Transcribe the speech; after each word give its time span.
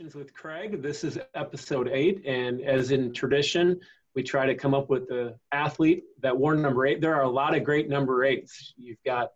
Conversations 0.00 0.14
with 0.14 0.34
Craig. 0.34 0.80
This 0.80 1.04
is 1.04 1.18
episode 1.34 1.90
eight, 1.92 2.24
and 2.24 2.62
as 2.62 2.90
in 2.90 3.12
tradition, 3.12 3.78
we 4.14 4.22
try 4.22 4.46
to 4.46 4.54
come 4.54 4.72
up 4.72 4.88
with 4.88 5.06
the 5.08 5.36
athlete 5.52 6.04
that 6.22 6.34
wore 6.34 6.54
number 6.54 6.86
eight. 6.86 7.02
There 7.02 7.14
are 7.14 7.24
a 7.24 7.28
lot 7.28 7.54
of 7.54 7.64
great 7.64 7.86
number 7.86 8.24
eights. 8.24 8.72
You've 8.78 9.02
got 9.04 9.32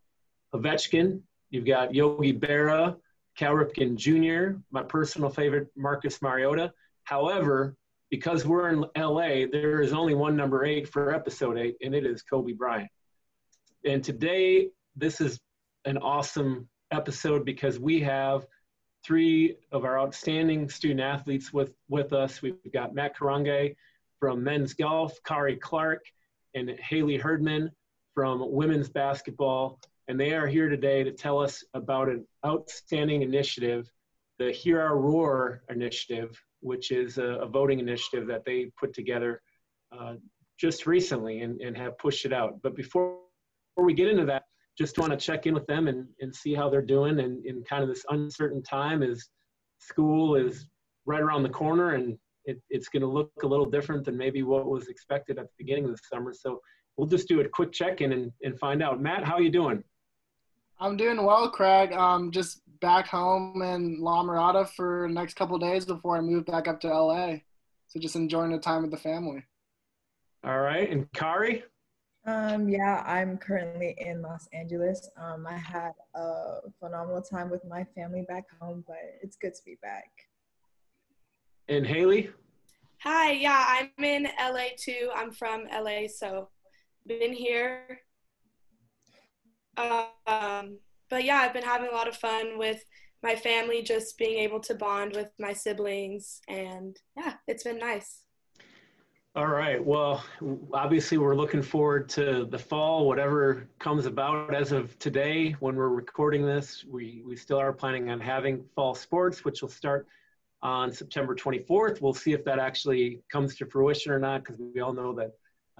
Ovechkin, 0.54 1.20
you've 1.50 1.66
got 1.66 1.94
Yogi 1.94 2.32
Berra, 2.32 2.96
Cal 3.36 3.52
Ripken 3.52 3.96
Jr., 3.96 4.58
my 4.70 4.82
personal 4.82 5.28
favorite, 5.28 5.68
Marcus 5.76 6.22
Mariota. 6.22 6.72
However, 7.02 7.76
because 8.10 8.46
we're 8.46 8.70
in 8.70 8.86
LA, 8.96 9.44
there 9.52 9.82
is 9.82 9.92
only 9.92 10.14
one 10.14 10.34
number 10.34 10.64
eight 10.64 10.88
for 10.88 11.14
episode 11.14 11.58
eight, 11.58 11.76
and 11.82 11.94
it 11.94 12.06
is 12.06 12.22
Kobe 12.22 12.52
Bryant. 12.52 12.90
And 13.84 14.02
today, 14.02 14.70
this 14.96 15.20
is 15.20 15.38
an 15.84 15.98
awesome 15.98 16.70
episode 16.90 17.44
because 17.44 17.78
we 17.78 18.00
have 18.00 18.46
three 19.04 19.56
of 19.70 19.84
our 19.84 19.98
outstanding 19.98 20.68
student 20.68 21.00
athletes 21.00 21.52
with, 21.52 21.72
with 21.88 22.12
us. 22.12 22.40
We've 22.42 22.56
got 22.72 22.94
Matt 22.94 23.16
Karange 23.16 23.76
from 24.18 24.42
men's 24.42 24.72
golf, 24.74 25.18
Kari 25.24 25.56
Clark, 25.56 26.04
and 26.54 26.70
Haley 26.70 27.18
Herdman 27.18 27.70
from 28.14 28.52
women's 28.52 28.88
basketball. 28.88 29.78
And 30.08 30.18
they 30.18 30.32
are 30.32 30.46
here 30.46 30.68
today 30.68 31.02
to 31.02 31.12
tell 31.12 31.38
us 31.38 31.64
about 31.74 32.08
an 32.08 32.26
outstanding 32.46 33.22
initiative, 33.22 33.90
the 34.38 34.50
Hear 34.50 34.80
Our 34.80 34.96
Roar 34.96 35.62
initiative, 35.68 36.40
which 36.60 36.90
is 36.90 37.18
a, 37.18 37.24
a 37.24 37.46
voting 37.46 37.80
initiative 37.80 38.26
that 38.28 38.44
they 38.44 38.70
put 38.78 38.94
together 38.94 39.42
uh, 39.92 40.14
just 40.58 40.86
recently 40.86 41.42
and, 41.42 41.60
and 41.60 41.76
have 41.76 41.98
pushed 41.98 42.24
it 42.24 42.32
out. 42.32 42.62
But 42.62 42.74
before, 42.74 43.18
before 43.74 43.84
we 43.84 43.94
get 43.94 44.08
into 44.08 44.24
that, 44.26 44.43
just 44.76 44.98
want 44.98 45.12
to 45.12 45.16
check 45.16 45.46
in 45.46 45.54
with 45.54 45.66
them 45.66 45.88
and, 45.88 46.06
and 46.20 46.34
see 46.34 46.54
how 46.54 46.68
they're 46.68 46.82
doing 46.82 47.20
and 47.20 47.44
in 47.46 47.62
kind 47.64 47.82
of 47.82 47.88
this 47.88 48.04
uncertain 48.10 48.62
time 48.62 49.02
as 49.02 49.28
school 49.78 50.34
is 50.34 50.66
right 51.06 51.20
around 51.20 51.42
the 51.42 51.48
corner 51.48 51.90
and 51.90 52.18
it, 52.44 52.60
it's 52.70 52.88
going 52.88 53.02
to 53.02 53.08
look 53.08 53.30
a 53.42 53.46
little 53.46 53.66
different 53.66 54.04
than 54.04 54.16
maybe 54.16 54.42
what 54.42 54.66
was 54.66 54.88
expected 54.88 55.38
at 55.38 55.46
the 55.46 55.54
beginning 55.58 55.84
of 55.84 55.92
the 55.92 55.98
summer. 56.12 56.32
So 56.32 56.60
we'll 56.96 57.06
just 57.06 57.28
do 57.28 57.40
a 57.40 57.48
quick 57.48 57.72
check-in 57.72 58.12
and, 58.12 58.32
and 58.42 58.58
find 58.58 58.82
out. 58.82 59.00
Matt, 59.00 59.24
how 59.24 59.34
are 59.34 59.42
you 59.42 59.50
doing? 59.50 59.82
I'm 60.78 60.96
doing 60.96 61.24
well, 61.24 61.48
Craig. 61.50 61.92
Um, 61.92 62.30
just 62.30 62.60
back 62.80 63.06
home 63.06 63.62
in 63.62 64.00
La 64.00 64.22
Mirada 64.22 64.68
for 64.68 65.06
the 65.08 65.14
next 65.14 65.34
couple 65.34 65.58
days 65.58 65.84
before 65.84 66.16
I 66.16 66.20
move 66.20 66.44
back 66.44 66.68
up 66.68 66.80
to 66.80 66.88
LA. 66.88 67.36
So 67.86 68.00
just 68.00 68.16
enjoying 68.16 68.50
the 68.50 68.58
time 68.58 68.82
with 68.82 68.90
the 68.90 68.96
family. 68.96 69.44
All 70.44 70.60
right. 70.60 70.90
And 70.90 71.10
Kari? 71.12 71.64
Um, 72.26 72.68
yeah, 72.70 73.02
I'm 73.06 73.36
currently 73.36 73.94
in 73.98 74.22
Los 74.22 74.48
Angeles. 74.52 75.10
Um, 75.16 75.46
I 75.46 75.58
had 75.58 75.92
a 76.14 76.60
phenomenal 76.80 77.20
time 77.20 77.50
with 77.50 77.62
my 77.66 77.84
family 77.94 78.24
back 78.26 78.44
home, 78.60 78.82
but 78.86 78.96
it's 79.22 79.36
good 79.36 79.54
to 79.54 79.64
be 79.64 79.76
back. 79.82 80.10
And 81.68 81.86
Haley? 81.86 82.30
Hi, 83.02 83.32
yeah, 83.32 83.64
I'm 83.68 84.04
in 84.04 84.28
LA 84.40 84.68
too. 84.78 85.10
I'm 85.14 85.32
from 85.32 85.64
LA, 85.70 86.08
so 86.08 86.48
been 87.06 87.34
here. 87.34 88.00
Um, 89.76 90.78
but 91.10 91.24
yeah, 91.24 91.38
I've 91.38 91.52
been 91.52 91.62
having 91.62 91.90
a 91.90 91.94
lot 91.94 92.08
of 92.08 92.16
fun 92.16 92.58
with 92.58 92.82
my 93.22 93.36
family, 93.36 93.82
just 93.82 94.16
being 94.16 94.38
able 94.38 94.60
to 94.60 94.74
bond 94.74 95.14
with 95.14 95.28
my 95.38 95.52
siblings, 95.52 96.40
and 96.48 96.96
yeah, 97.16 97.34
it's 97.46 97.64
been 97.64 97.78
nice. 97.78 98.23
All 99.36 99.48
right. 99.48 99.84
Well, 99.84 100.22
obviously, 100.72 101.18
we're 101.18 101.34
looking 101.34 101.60
forward 101.60 102.08
to 102.10 102.44
the 102.44 102.58
fall, 102.58 103.08
whatever 103.08 103.68
comes 103.80 104.06
about. 104.06 104.54
As 104.54 104.70
of 104.70 104.96
today, 105.00 105.56
when 105.58 105.74
we're 105.74 105.88
recording 105.88 106.46
this, 106.46 106.84
we, 106.88 107.20
we 107.26 107.34
still 107.34 107.58
are 107.58 107.72
planning 107.72 108.10
on 108.10 108.20
having 108.20 108.64
fall 108.76 108.94
sports, 108.94 109.44
which 109.44 109.60
will 109.60 109.68
start 109.68 110.06
on 110.62 110.92
September 110.92 111.34
24th. 111.34 112.00
We'll 112.00 112.14
see 112.14 112.32
if 112.32 112.44
that 112.44 112.60
actually 112.60 113.22
comes 113.28 113.56
to 113.56 113.66
fruition 113.66 114.12
or 114.12 114.20
not, 114.20 114.44
because 114.44 114.60
we 114.60 114.80
all 114.80 114.92
know 114.92 115.12
that 115.14 115.32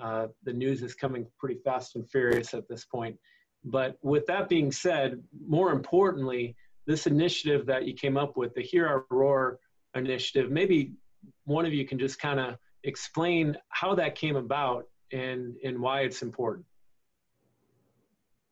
uh, 0.02 0.26
the 0.42 0.52
news 0.52 0.82
is 0.82 0.96
coming 0.96 1.24
pretty 1.38 1.60
fast 1.64 1.94
and 1.94 2.10
furious 2.10 2.54
at 2.54 2.68
this 2.68 2.84
point. 2.84 3.16
But 3.64 3.98
with 4.02 4.26
that 4.26 4.48
being 4.48 4.72
said, 4.72 5.22
more 5.46 5.70
importantly, 5.70 6.56
this 6.86 7.06
initiative 7.06 7.66
that 7.66 7.86
you 7.86 7.94
came 7.94 8.16
up 8.16 8.36
with, 8.36 8.52
the 8.56 8.62
Hear 8.62 8.88
Our 8.88 9.04
Roar 9.10 9.60
initiative, 9.94 10.50
maybe 10.50 10.94
one 11.44 11.64
of 11.64 11.72
you 11.72 11.86
can 11.86 12.00
just 12.00 12.18
kind 12.18 12.40
of 12.40 12.56
explain 12.84 13.56
how 13.70 13.94
that 13.94 14.14
came 14.14 14.36
about 14.36 14.86
and 15.12 15.56
and 15.64 15.80
why 15.80 16.02
it's 16.02 16.22
important. 16.22 16.64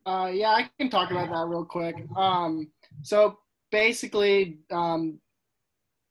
Uh, 0.05 0.29
yeah, 0.33 0.49
I 0.49 0.69
can 0.77 0.89
talk 0.89 1.11
about 1.11 1.29
that 1.29 1.47
real 1.47 1.63
quick. 1.63 1.95
Um, 2.17 2.69
so 3.03 3.39
basically, 3.71 4.59
um, 4.69 5.19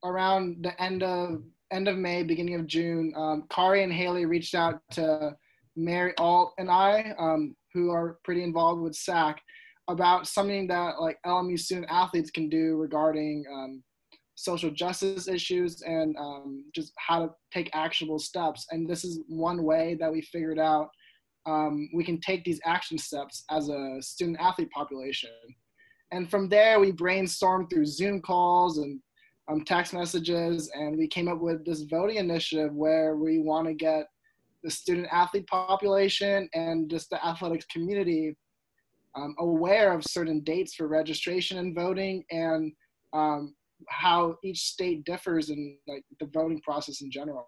around 0.02 0.64
the 0.64 0.80
end 0.82 1.02
of 1.02 1.42
end 1.70 1.88
of 1.88 1.96
May, 1.96 2.22
beginning 2.22 2.54
of 2.54 2.66
June, 2.66 3.12
um, 3.16 3.44
Kari 3.50 3.82
and 3.82 3.92
Haley 3.92 4.26
reached 4.26 4.54
out 4.54 4.80
to 4.92 5.36
Mary 5.76 6.12
Alt 6.18 6.54
and 6.58 6.70
I, 6.70 7.14
um, 7.18 7.56
who 7.72 7.90
are 7.90 8.18
pretty 8.24 8.42
involved 8.42 8.82
with 8.82 8.94
SAC, 8.94 9.40
about 9.88 10.26
something 10.26 10.66
that 10.68 11.00
like 11.00 11.18
LMU 11.26 11.58
student 11.58 11.86
athletes 11.90 12.30
can 12.30 12.48
do 12.48 12.76
regarding 12.76 13.44
um, 13.52 13.82
social 14.42 14.70
justice 14.70 15.28
issues 15.28 15.82
and 15.82 16.16
um, 16.18 16.64
just 16.74 16.92
how 16.98 17.26
to 17.26 17.30
take 17.52 17.70
actionable 17.74 18.18
steps. 18.18 18.66
And 18.70 18.88
this 18.88 19.04
is 19.04 19.20
one 19.28 19.62
way 19.62 19.96
that 20.00 20.12
we 20.12 20.20
figured 20.20 20.58
out 20.58 20.90
um, 21.46 21.88
we 21.94 22.04
can 22.04 22.20
take 22.20 22.44
these 22.44 22.60
action 22.64 22.98
steps 22.98 23.44
as 23.50 23.68
a 23.68 23.98
student 24.00 24.38
athlete 24.40 24.70
population. 24.70 25.30
And 26.12 26.30
from 26.30 26.48
there, 26.48 26.78
we 26.78 26.92
brainstormed 26.92 27.70
through 27.70 27.86
Zoom 27.86 28.20
calls 28.20 28.78
and 28.78 29.00
um, 29.50 29.64
text 29.64 29.92
messages, 29.92 30.70
and 30.74 30.96
we 30.96 31.08
came 31.08 31.28
up 31.28 31.40
with 31.40 31.64
this 31.64 31.82
voting 31.82 32.16
initiative 32.16 32.72
where 32.74 33.16
we 33.16 33.38
want 33.38 33.66
to 33.66 33.74
get 33.74 34.06
the 34.62 34.70
student 34.70 35.08
athlete 35.10 35.46
population 35.48 36.48
and 36.54 36.88
just 36.88 37.10
the 37.10 37.24
athletics 37.24 37.66
community 37.66 38.36
um, 39.16 39.34
aware 39.40 39.92
of 39.92 40.04
certain 40.04 40.40
dates 40.40 40.74
for 40.74 40.86
registration 40.86 41.58
and 41.58 41.74
voting 41.74 42.24
and 42.30 42.72
um, 43.12 43.54
how 43.88 44.36
each 44.42 44.60
state 44.60 45.04
differs 45.04 45.50
in 45.50 45.76
like 45.86 46.04
the 46.20 46.26
voting 46.26 46.60
process 46.60 47.00
in 47.02 47.10
general. 47.10 47.46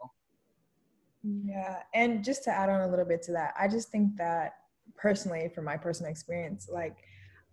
Yeah, 1.22 1.78
and 1.94 2.22
just 2.22 2.44
to 2.44 2.50
add 2.50 2.68
on 2.68 2.82
a 2.82 2.88
little 2.88 3.06
bit 3.06 3.22
to 3.22 3.32
that, 3.32 3.54
I 3.58 3.66
just 3.66 3.90
think 3.90 4.16
that 4.18 4.52
personally, 4.96 5.50
from 5.54 5.64
my 5.64 5.76
personal 5.76 6.10
experience, 6.10 6.68
like 6.70 6.96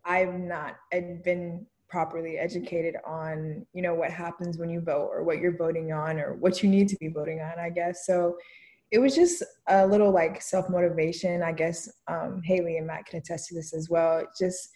I've 0.05 0.33
not 0.33 0.75
been 0.91 1.65
properly 1.89 2.37
educated 2.37 2.95
on, 3.05 3.65
you 3.73 3.81
know, 3.81 3.93
what 3.93 4.11
happens 4.11 4.57
when 4.57 4.69
you 4.69 4.81
vote 4.81 5.09
or 5.11 5.23
what 5.23 5.39
you're 5.39 5.57
voting 5.57 5.91
on 5.91 6.19
or 6.19 6.35
what 6.35 6.63
you 6.63 6.69
need 6.69 6.87
to 6.87 6.95
be 6.97 7.09
voting 7.09 7.41
on, 7.41 7.59
I 7.59 7.69
guess. 7.69 8.05
So 8.05 8.37
it 8.91 8.99
was 8.99 9.15
just 9.15 9.43
a 9.67 9.85
little 9.85 10.11
like 10.11 10.41
self 10.41 10.69
motivation, 10.69 11.43
I 11.43 11.51
guess. 11.51 11.89
Um, 12.07 12.41
Haley 12.43 12.77
and 12.77 12.87
Matt 12.87 13.05
can 13.05 13.19
attest 13.19 13.49
to 13.49 13.55
this 13.55 13.73
as 13.73 13.89
well. 13.89 14.23
Just 14.37 14.69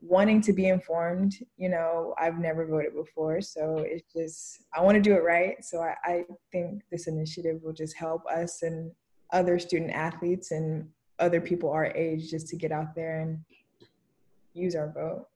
wanting 0.00 0.40
to 0.40 0.52
be 0.52 0.68
informed 0.68 1.34
you 1.56 1.68
know 1.68 2.14
i've 2.18 2.38
never 2.38 2.66
voted 2.66 2.94
before. 2.94 3.40
So 3.40 3.78
it's 3.78 4.12
just 4.12 4.64
i 4.74 4.80
want 4.80 4.94
to 4.96 5.00
do 5.00 5.14
it 5.14 5.22
right. 5.24 5.64
So 5.64 5.80
I, 5.80 5.94
I, 6.04 6.24
think 6.52 6.82
this 6.90 7.08
initiative 7.08 7.60
will 7.62 7.72
just 7.72 7.96
help 7.96 8.24
us 8.26 8.62
and 8.62 8.92
other 9.32 9.58
student 9.58 9.90
athletes 9.90 10.52
and 10.52 10.88
other 11.18 11.40
people 11.40 11.70
our 11.70 11.86
age 11.86 12.30
just 12.30 12.48
to 12.48 12.56
get 12.56 12.72
out 12.72 12.94
there 12.94 13.20
and 13.20 13.40
use 14.54 14.74
our 14.76 14.90
vote. 14.92 15.26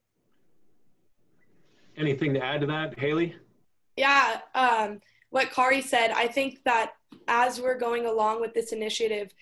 Anything 1.97 2.33
to 2.33 2.43
add 2.43 2.61
to 2.61 2.67
that 2.67 2.97
haley? 2.97 3.35
Yeah 3.97 4.39
um, 4.55 5.01
what 5.33 5.51
kari 5.51 5.81
said 5.81 6.11
i 6.11 6.27
think 6.27 6.59
that 6.63 6.93
as 7.27 7.59
we're 7.59 7.77
going 7.77 8.05
along 8.05 8.39
with 8.39 8.53
this 8.53 8.71
initiative 8.71 9.33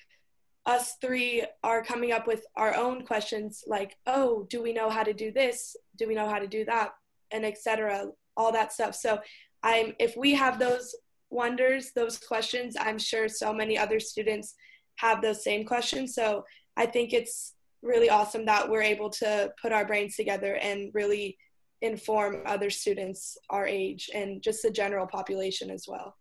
us 0.66 0.95
three 1.01 1.44
are 1.63 1.83
coming 1.83 2.11
up 2.11 2.27
with 2.27 2.45
our 2.55 2.75
own 2.75 3.03
questions 3.03 3.63
like 3.66 3.97
oh 4.05 4.45
do 4.49 4.61
we 4.61 4.73
know 4.73 4.89
how 4.89 5.03
to 5.03 5.13
do 5.13 5.31
this? 5.31 5.75
Do 5.97 6.07
we 6.07 6.16
know 6.16 6.29
how 6.29 6.39
to 6.39 6.47
do 6.47 6.66
that? 6.66 6.91
And 7.31 7.45
etc 7.45 8.11
all 8.38 8.51
that 8.51 8.73
stuff. 8.73 8.95
So 8.95 9.19
i'm 9.63 9.94
if 9.99 10.16
we 10.17 10.33
have 10.33 10.57
those 10.57 10.96
wonders 11.29 11.91
those 11.96 12.17
questions 12.17 12.75
i'm 12.79 12.97
sure 12.97 13.29
so 13.29 13.53
many 13.53 13.78
other 13.78 13.99
students 13.99 14.55
have 14.97 15.22
those 15.22 15.43
same 15.43 15.66
questions. 15.66 16.16
So 16.16 16.43
i 16.78 16.85
think 16.85 17.14
it's 17.14 17.53
really 17.81 18.09
awesome 18.09 18.46
that 18.46 18.69
we're 18.69 18.81
able 18.81 19.09
to 19.09 19.52
put 19.61 19.72
our 19.72 19.85
brains 19.85 20.16
together 20.16 20.55
and 20.55 20.91
really 20.93 21.37
inform 21.81 22.43
other 22.46 22.69
students 22.69 23.37
our 23.49 23.66
age 23.66 24.09
and 24.14 24.41
just 24.41 24.61
the 24.61 24.69
general 24.69 25.07
population 25.07 25.72
as 25.72 25.85
well 25.87 26.16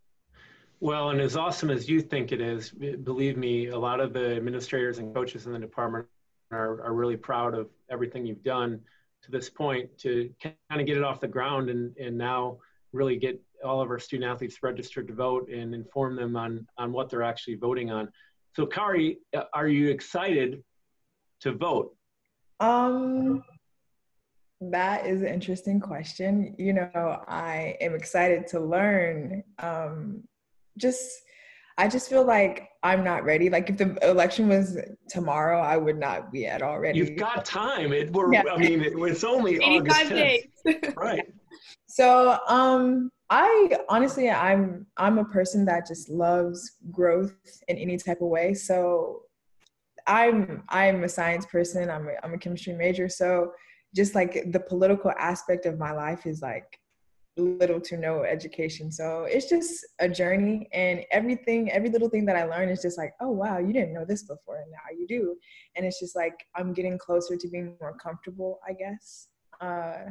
well, 0.80 1.10
and 1.10 1.20
as 1.20 1.36
awesome 1.36 1.70
as 1.70 1.88
you 1.88 2.00
think 2.00 2.32
it 2.32 2.40
is, 2.40 2.70
believe 2.70 3.36
me, 3.36 3.68
a 3.68 3.78
lot 3.78 4.00
of 4.00 4.14
the 4.14 4.36
administrators 4.36 4.98
and 4.98 5.14
coaches 5.14 5.46
in 5.46 5.52
the 5.52 5.58
department 5.58 6.06
are, 6.50 6.82
are 6.82 6.94
really 6.94 7.16
proud 7.16 7.54
of 7.54 7.68
everything 7.90 8.24
you've 8.24 8.42
done 8.42 8.80
to 9.22 9.30
this 9.30 9.50
point 9.50 9.96
to 9.98 10.30
kind 10.42 10.80
of 10.80 10.86
get 10.86 10.96
it 10.96 11.04
off 11.04 11.20
the 11.20 11.28
ground 11.28 11.68
and, 11.68 11.94
and 11.98 12.16
now 12.16 12.56
really 12.92 13.16
get 13.16 13.38
all 13.62 13.82
of 13.82 13.90
our 13.90 13.98
student 13.98 14.30
athletes 14.30 14.62
registered 14.62 15.06
to 15.06 15.12
vote 15.12 15.50
and 15.50 15.74
inform 15.74 16.16
them 16.16 16.34
on, 16.34 16.66
on 16.78 16.92
what 16.92 17.10
they're 17.10 17.22
actually 17.22 17.56
voting 17.56 17.90
on. 17.90 18.08
So, 18.56 18.64
Kari, 18.64 19.18
are 19.52 19.68
you 19.68 19.90
excited 19.90 20.64
to 21.40 21.52
vote? 21.52 21.94
Um, 22.58 23.44
that 24.62 25.06
is 25.06 25.20
an 25.20 25.28
interesting 25.28 25.78
question. 25.78 26.54
You 26.58 26.72
know, 26.72 27.22
I 27.28 27.76
am 27.82 27.94
excited 27.94 28.46
to 28.48 28.60
learn. 28.60 29.44
Um, 29.58 30.24
just, 30.80 31.22
I 31.78 31.88
just 31.88 32.10
feel 32.10 32.24
like 32.24 32.68
I'm 32.82 33.04
not 33.04 33.24
ready. 33.24 33.50
Like 33.50 33.70
if 33.70 33.76
the 33.76 33.96
election 34.08 34.48
was 34.48 34.78
tomorrow, 35.08 35.60
I 35.60 35.76
would 35.76 35.98
not 35.98 36.32
be 36.32 36.46
at 36.46 36.62
all 36.62 36.78
ready. 36.78 36.98
You've 36.98 37.16
got 37.16 37.44
time. 37.44 37.92
It, 37.92 38.12
we're, 38.12 38.32
yeah. 38.32 38.42
I 38.50 38.56
mean, 38.56 38.82
it, 38.82 38.94
it's 38.96 39.24
only 39.24 39.56
85 39.62 40.08
days. 40.08 40.46
right. 40.96 41.26
So, 41.86 42.38
um, 42.48 43.10
I 43.30 43.78
honestly, 43.88 44.28
I'm 44.28 44.86
I'm 44.96 45.18
a 45.18 45.24
person 45.24 45.64
that 45.66 45.86
just 45.86 46.08
loves 46.08 46.78
growth 46.90 47.34
in 47.68 47.76
any 47.78 47.96
type 47.96 48.20
of 48.20 48.28
way. 48.28 48.54
So, 48.54 49.22
I'm 50.06 50.64
I'm 50.68 51.04
a 51.04 51.08
science 51.08 51.46
person. 51.46 51.90
I'm 51.90 52.08
a, 52.08 52.12
I'm 52.24 52.34
a 52.34 52.38
chemistry 52.38 52.72
major. 52.72 53.08
So, 53.08 53.52
just 53.94 54.14
like 54.14 54.50
the 54.50 54.60
political 54.60 55.12
aspect 55.18 55.66
of 55.66 55.78
my 55.78 55.92
life 55.92 56.26
is 56.26 56.42
like 56.42 56.79
little 57.36 57.80
to 57.80 57.96
no 57.96 58.22
education. 58.24 58.90
So 58.90 59.24
it's 59.24 59.48
just 59.48 59.86
a 59.98 60.08
journey 60.08 60.68
and 60.72 61.04
everything, 61.10 61.70
every 61.70 61.88
little 61.88 62.08
thing 62.08 62.26
that 62.26 62.36
I 62.36 62.44
learn 62.44 62.68
is 62.68 62.82
just 62.82 62.98
like, 62.98 63.12
oh 63.20 63.30
wow, 63.30 63.58
you 63.58 63.72
didn't 63.72 63.94
know 63.94 64.04
this 64.04 64.24
before 64.24 64.58
and 64.58 64.70
now 64.70 64.96
you 64.96 65.06
do. 65.06 65.36
And 65.76 65.86
it's 65.86 66.00
just 66.00 66.16
like 66.16 66.46
I'm 66.54 66.72
getting 66.72 66.98
closer 66.98 67.36
to 67.36 67.48
being 67.48 67.76
more 67.80 67.96
comfortable, 67.96 68.60
I 68.68 68.72
guess. 68.72 69.28
Uh 69.60 70.10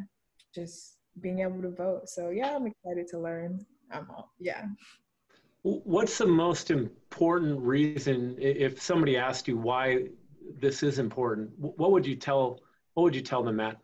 just 0.54 0.98
being 1.22 1.40
able 1.42 1.62
to 1.62 1.70
vote. 1.70 2.10
So 2.10 2.30
yeah, 2.30 2.56
I'm 2.56 2.68
excited 2.68 3.08
to 3.10 3.20
learn. 3.20 3.66
I'm 3.92 4.08
all, 4.10 4.34
yeah. 4.40 4.66
What's 5.64 6.18
the 6.18 6.26
most 6.26 6.72
important 6.72 7.60
reason 7.60 8.38
if 8.40 8.82
somebody 8.82 9.18
asked 9.18 9.48
you 9.48 9.58
why 9.58 10.08
this 10.60 10.84
is 10.84 11.00
important? 11.00 11.52
What 11.58 11.92
would 11.92 12.06
you 12.06 12.16
tell 12.16 12.62
what 12.94 13.04
would 13.04 13.16
you 13.16 13.22
tell 13.22 13.44
them, 13.44 13.58
Matt? 13.58 13.78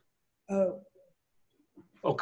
Oh. 0.50 0.80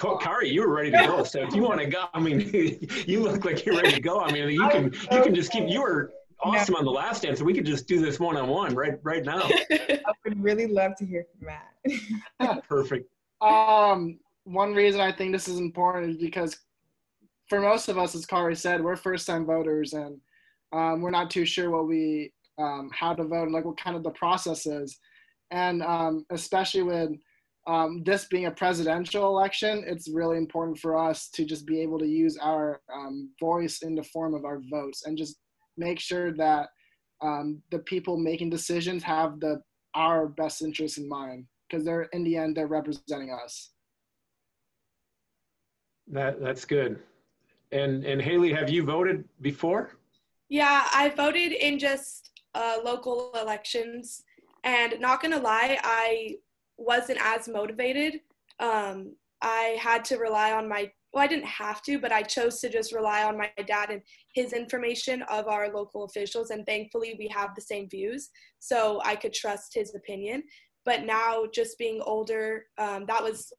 Oh, 0.03 0.17
Kari, 0.17 0.49
you 0.49 0.61
were 0.61 0.73
ready 0.73 0.91
to 0.91 0.97
go. 0.97 1.23
So 1.23 1.41
if 1.41 1.53
you 1.53 1.61
want 1.61 1.79
to 1.79 1.87
go, 1.87 2.05
I 2.13 2.19
mean, 2.19 2.39
you 3.07 3.21
look 3.21 3.45
like 3.45 3.65
you're 3.65 3.75
ready 3.75 3.91
to 3.91 4.01
go. 4.01 4.19
I 4.19 4.31
mean, 4.31 4.49
you 4.49 4.67
can 4.69 4.93
you 5.11 5.23
can 5.23 5.35
just 5.35 5.51
keep. 5.51 5.67
You 5.67 5.81
were 5.81 6.11
awesome 6.41 6.75
on 6.75 6.85
the 6.85 6.91
last 6.91 7.23
dance. 7.23 7.33
answer. 7.33 7.45
We 7.45 7.53
could 7.53 7.65
just 7.65 7.87
do 7.87 8.01
this 8.01 8.19
one 8.19 8.37
on 8.37 8.47
one 8.47 8.75
right 8.75 8.99
right 9.03 9.23
now. 9.23 9.41
I 9.71 10.13
would 10.25 10.41
really 10.43 10.67
love 10.67 10.95
to 10.97 11.05
hear 11.05 11.25
from 11.31 11.47
Matt. 11.47 12.63
Perfect. 12.67 13.09
Um, 13.41 14.19
one 14.45 14.73
reason 14.73 15.01
I 15.01 15.11
think 15.11 15.31
this 15.31 15.47
is 15.47 15.59
important 15.59 16.11
is 16.11 16.17
because 16.17 16.57
for 17.49 17.59
most 17.59 17.89
of 17.89 17.97
us, 17.97 18.15
as 18.15 18.25
Kari 18.25 18.55
said, 18.55 18.83
we're 18.83 18.95
first 18.95 19.27
time 19.27 19.45
voters 19.45 19.93
and 19.93 20.19
um, 20.71 21.01
we're 21.01 21.11
not 21.11 21.29
too 21.29 21.45
sure 21.45 21.69
what 21.69 21.87
we 21.87 22.33
um, 22.57 22.89
how 22.93 23.13
to 23.13 23.23
vote 23.23 23.43
and 23.43 23.53
like 23.53 23.65
what 23.65 23.77
kind 23.77 23.95
of 23.95 24.03
the 24.03 24.11
process 24.11 24.65
is 24.65 24.99
and 25.53 25.83
um, 25.83 26.25
especially 26.31 26.83
with 26.83 27.11
um, 27.65 28.03
this 28.03 28.25
being 28.25 28.47
a 28.47 28.51
presidential 28.51 29.25
election, 29.27 29.83
it's 29.87 30.09
really 30.09 30.37
important 30.37 30.77
for 30.79 30.97
us 30.97 31.29
to 31.29 31.45
just 31.45 31.65
be 31.65 31.79
able 31.79 31.97
to 31.99 32.07
use 32.07 32.37
our 32.37 32.81
um, 32.93 33.29
voice 33.39 33.81
in 33.83 33.95
the 33.95 34.03
form 34.03 34.33
of 34.33 34.43
our 34.43 34.61
votes 34.69 35.05
and 35.05 35.17
just 35.17 35.37
make 35.77 35.99
sure 35.99 36.33
that 36.33 36.69
um, 37.21 37.61
the 37.71 37.79
people 37.79 38.17
making 38.17 38.49
decisions 38.49 39.01
have 39.03 39.39
the 39.39 39.61
our 39.95 40.27
best 40.27 40.61
interests 40.61 40.97
in 40.97 41.07
mind 41.07 41.45
because 41.69 41.85
they're 41.85 42.09
in 42.13 42.23
the 42.23 42.35
end 42.35 42.57
they're 42.57 42.67
representing 42.67 43.31
us. 43.31 43.69
That 46.07 46.41
that's 46.41 46.65
good. 46.65 46.99
And 47.71 48.03
and 48.03 48.21
Haley, 48.21 48.51
have 48.51 48.69
you 48.69 48.83
voted 48.83 49.23
before? 49.41 49.91
Yeah, 50.49 50.85
I 50.93 51.09
voted 51.09 51.53
in 51.53 51.79
just 51.79 52.31
uh, 52.53 52.77
local 52.83 53.31
elections 53.41 54.23
and 54.63 54.99
not 54.99 55.21
gonna 55.21 55.39
lie, 55.39 55.79
I 55.83 56.35
wasn't 56.77 57.19
as 57.21 57.47
motivated. 57.47 58.19
Um, 58.59 59.15
I 59.41 59.77
had 59.79 60.05
to 60.05 60.17
rely 60.17 60.53
on 60.53 60.69
my, 60.69 60.89
well, 61.11 61.23
I 61.23 61.27
didn't 61.27 61.45
have 61.45 61.81
to, 61.83 61.99
but 61.99 62.11
I 62.11 62.21
chose 62.21 62.59
to 62.61 62.69
just 62.69 62.93
rely 62.93 63.23
on 63.23 63.37
my 63.37 63.51
dad 63.67 63.89
and 63.89 64.01
his 64.33 64.53
information 64.53 65.21
of 65.23 65.47
our 65.47 65.71
local 65.71 66.05
officials. 66.05 66.49
And 66.49 66.65
thankfully, 66.65 67.15
we 67.19 67.27
have 67.27 67.49
the 67.55 67.61
same 67.61 67.89
views. 67.89 68.29
So 68.59 69.01
I 69.03 69.15
could 69.15 69.33
trust 69.33 69.73
his 69.73 69.93
opinion. 69.95 70.43
But 70.85 71.05
now, 71.05 71.43
just 71.53 71.77
being 71.77 72.01
older, 72.01 72.65
um, 72.77 73.05
that 73.07 73.21
was, 73.23 73.51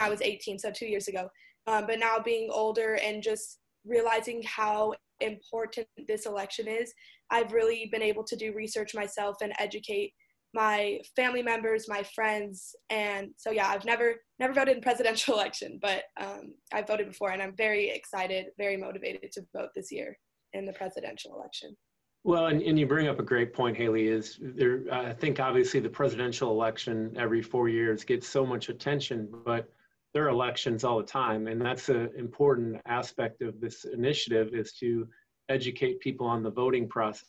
I 0.00 0.08
was 0.08 0.22
18, 0.22 0.58
so 0.58 0.70
two 0.70 0.86
years 0.86 1.08
ago. 1.08 1.28
Um, 1.66 1.86
but 1.86 1.98
now 1.98 2.18
being 2.24 2.50
older 2.52 2.98
and 3.02 3.22
just 3.22 3.58
realizing 3.84 4.42
how 4.44 4.94
important 5.20 5.86
this 6.06 6.26
election 6.26 6.68
is, 6.68 6.92
I've 7.30 7.52
really 7.52 7.88
been 7.90 8.02
able 8.02 8.24
to 8.24 8.36
do 8.36 8.52
research 8.52 8.94
myself 8.94 9.36
and 9.42 9.52
educate 9.58 10.12
my 10.54 11.00
family 11.14 11.42
members, 11.42 11.88
my 11.88 12.02
friends, 12.02 12.74
and 12.90 13.30
so 13.36 13.50
yeah, 13.50 13.68
I've 13.68 13.84
never 13.84 14.14
never 14.38 14.52
voted 14.52 14.76
in 14.76 14.82
presidential 14.82 15.34
election, 15.38 15.78
but 15.80 16.04
um, 16.20 16.54
I've 16.72 16.86
voted 16.86 17.08
before, 17.08 17.30
and 17.30 17.42
I'm 17.42 17.54
very 17.56 17.90
excited, 17.90 18.46
very 18.58 18.76
motivated 18.76 19.32
to 19.32 19.46
vote 19.54 19.70
this 19.74 19.92
year 19.92 20.18
in 20.52 20.64
the 20.64 20.72
presidential 20.72 21.34
election. 21.34 21.76
Well, 22.24 22.46
and, 22.46 22.60
and 22.60 22.76
you 22.76 22.86
bring 22.86 23.06
up 23.06 23.20
a 23.20 23.22
great 23.22 23.54
point, 23.54 23.76
Haley. 23.76 24.08
Is 24.08 24.40
there? 24.40 24.82
I 24.90 25.12
think 25.12 25.38
obviously 25.38 25.78
the 25.78 25.88
presidential 25.88 26.50
election 26.50 27.14
every 27.16 27.40
four 27.40 27.68
years 27.68 28.04
gets 28.04 28.26
so 28.26 28.44
much 28.44 28.68
attention, 28.68 29.28
but 29.44 29.68
there 30.12 30.24
are 30.24 30.30
elections 30.30 30.82
all 30.82 30.98
the 30.98 31.04
time, 31.04 31.46
and 31.46 31.60
that's 31.60 31.88
an 31.88 32.10
important 32.18 32.80
aspect 32.86 33.42
of 33.42 33.60
this 33.60 33.84
initiative 33.84 34.54
is 34.54 34.72
to 34.80 35.06
educate 35.48 36.00
people 36.00 36.26
on 36.26 36.42
the 36.42 36.50
voting 36.50 36.88
process. 36.88 37.26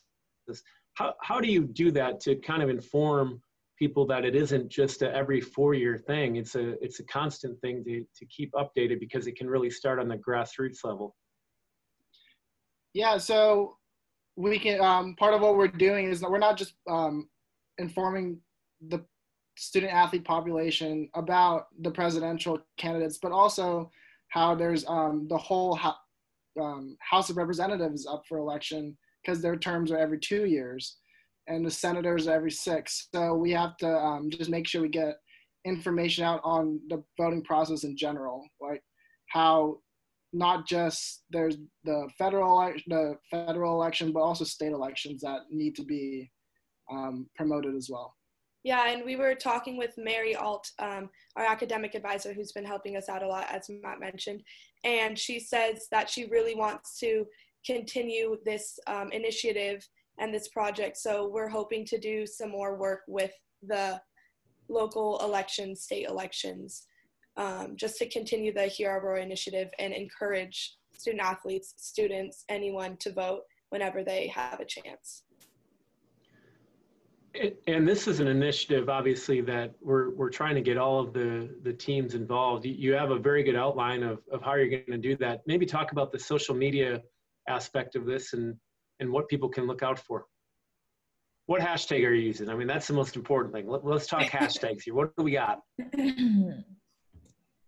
How, 0.98 1.14
how 1.22 1.40
do 1.40 1.48
you 1.48 1.66
do 1.66 1.92
that 1.92 2.20
to 2.22 2.36
kind 2.38 2.64
of 2.64 2.70
inform 2.70 3.40
people 3.78 4.08
that 4.08 4.26
it 4.26 4.36
isn't 4.36 4.70
just 4.70 5.04
a 5.04 5.14
every 5.14 5.40
four 5.40 5.76
year 5.76 5.96
thing? 5.96 6.38
It's 6.38 6.56
a, 6.56 6.84
it's 6.84 7.00
a 7.00 7.04
constant 7.04 7.60
thing 7.62 7.84
to, 7.84 8.04
to 8.16 8.26
keep 8.26 8.52
updated 8.54 9.00
because 9.00 9.28
it 9.28 9.36
can 9.36 9.48
really 9.48 9.70
start 9.70 10.00
on 10.00 10.08
the 10.08 10.18
grassroots 10.18 10.84
level. 10.84 11.16
Yeah, 12.94 13.20
so 13.20 13.78
we 14.36 14.58
can, 14.58 14.82
um, 14.82 15.16
part 15.20 15.36
of 15.36 15.42
what 15.42 15.56
we're 15.56 15.68
doing 15.68 16.08
is 16.08 16.20
that 16.22 16.32
we're 16.32 16.40
not 16.40 16.58
just 16.58 16.74
um, 16.90 17.30
informing 17.78 18.40
the 18.90 19.06
student 19.56 19.94
athlete 19.94 20.26
population 20.26 21.10
about 21.14 21.68
the 21.82 21.92
presidential 21.92 22.60
candidates, 22.78 23.20
but 23.22 23.32
also 23.32 23.92
how 24.30 24.56
there's 24.56 24.84
um, 24.88 25.28
the 25.30 25.38
whole 25.38 25.80
um, 26.60 26.98
House 27.02 27.30
of 27.30 27.38
Representatives 27.38 28.08
up 28.08 28.24
for 28.28 28.40
election 28.40 28.98
because 29.28 29.42
their 29.42 29.58
terms 29.58 29.92
are 29.92 29.98
every 29.98 30.20
two 30.20 30.46
years, 30.46 30.98
and 31.48 31.66
the 31.66 31.72
senators 31.72 32.28
are 32.28 32.36
every 32.36 32.52
six. 32.52 33.10
So 33.14 33.36
we 33.36 33.52
have 33.52 33.78
to 33.78 33.90
um, 33.90 34.30
just 34.30 34.50
make 34.50 34.68
sure 34.68 34.82
we 34.82 34.90
get 34.90 35.16
information 35.66 36.24
out 36.24 36.42
on 36.44 36.80
the 36.90 37.04
voting 37.20 37.44
process 37.44 37.84
in 37.84 37.98
general, 37.98 38.48
like 38.62 38.82
how 39.28 39.80
not 40.34 40.68
just 40.68 41.24
there's 41.30 41.58
the 41.84 42.10
federal 42.18 42.74
the 42.88 43.18
federal 43.30 43.74
election, 43.74 44.12
but 44.12 44.22
also 44.22 44.46
state 44.46 44.72
elections 44.72 45.22
that 45.22 45.42
need 45.52 45.76
to 45.76 45.84
be 45.84 46.32
um, 46.92 47.28
promoted 47.36 47.76
as 47.76 47.90
well. 47.92 48.14
Yeah, 48.64 48.90
and 48.90 49.06
we 49.06 49.16
were 49.16 49.36
talking 49.36 49.78
with 49.78 49.94
Mary 49.98 50.36
Alt, 50.36 50.70
um, 50.80 51.10
our 51.38 51.46
academic 51.46 51.96
advisor, 51.96 52.34
who's 52.34 52.52
been 52.52 52.66
helping 52.66 52.98
us 52.98 53.08
out 53.08 53.24
a 53.24 53.28
lot, 53.28 53.48
as 53.50 53.70
Matt 53.70 54.00
mentioned. 54.00 54.42
And 54.84 55.18
she 55.18 55.40
says 55.40 55.88
that 55.92 56.10
she 56.10 56.26
really 56.26 56.56
wants 56.56 57.00
to 57.00 57.26
continue 57.68 58.38
this 58.46 58.80
um, 58.88 59.12
initiative 59.12 59.88
and 60.20 60.34
this 60.34 60.48
project. 60.48 60.98
So 60.98 61.28
we're 61.28 61.50
hoping 61.50 61.86
to 61.88 62.00
do 62.00 62.26
some 62.26 62.50
more 62.50 62.78
work 62.78 63.02
with 63.08 63.32
the 63.62 64.02
local 64.70 65.20
elections, 65.24 65.84
state 65.84 66.08
elections, 66.08 66.88
um, 67.36 67.74
just 67.76 67.98
to 67.98 68.10
continue 68.10 68.54
the 68.54 68.72
Aurora 68.86 69.22
initiative 69.22 69.70
and 69.80 69.94
encourage 69.94 70.78
student 70.98 71.24
athletes, 71.24 71.74
students, 71.78 72.46
anyone 72.50 72.98
to 72.98 73.12
vote 73.12 73.42
whenever 73.70 74.04
they 74.04 74.28
have 74.28 74.60
a 74.60 74.66
chance 74.66 75.24
and 77.68 77.88
this 77.88 78.08
is 78.08 78.20
an 78.20 78.28
initiative, 78.28 78.90
obviously, 78.90 79.42
that 79.42 79.74
we're, 79.82 80.12
we're 80.16 80.30
trying 80.30 80.56
to 80.56 80.62
get 80.62 80.78
all 80.78 81.00
of 81.00 81.14
the, 81.14 81.50
the 81.64 81.74
teams 81.74 82.16
involved. 82.16 82.66
You 82.66 82.94
have 82.94 83.12
a 83.12 83.20
very 83.20 83.44
good 83.44 83.56
outline 83.56 84.04
of, 84.04 84.20
of 84.32 84.42
how 84.42 84.56
you're 84.56 84.70
going 84.70 84.86
to 84.90 84.98
do 84.98 85.16
that. 85.18 85.42
Maybe 85.46 85.66
talk 85.66 85.92
about 85.92 86.12
the 86.12 86.20
social 86.20 86.56
media 86.56 87.02
aspect 87.48 87.96
of 87.96 88.06
this 88.06 88.34
and, 88.34 88.56
and 89.00 89.12
what 89.12 89.28
people 89.28 89.50
can 89.50 89.68
look 89.68 89.84
out 89.84 90.00
for. 90.00 90.26
What 91.46 91.62
hashtag 91.62 92.06
are 92.06 92.14
you 92.14 92.28
using? 92.28 92.50
I 92.50 92.56
mean, 92.56 92.68
that's 92.68 92.88
the 92.88 92.94
most 92.94 93.16
important 93.16 93.54
thing. 93.54 93.68
Let, 93.68 93.86
us 93.86 94.08
talk 94.08 94.22
hashtags 94.24 94.84
here. 94.84 94.94
What 94.94 95.16
do 95.16 95.24
we 95.24 95.32
got? 95.32 95.62
um, 95.94 96.66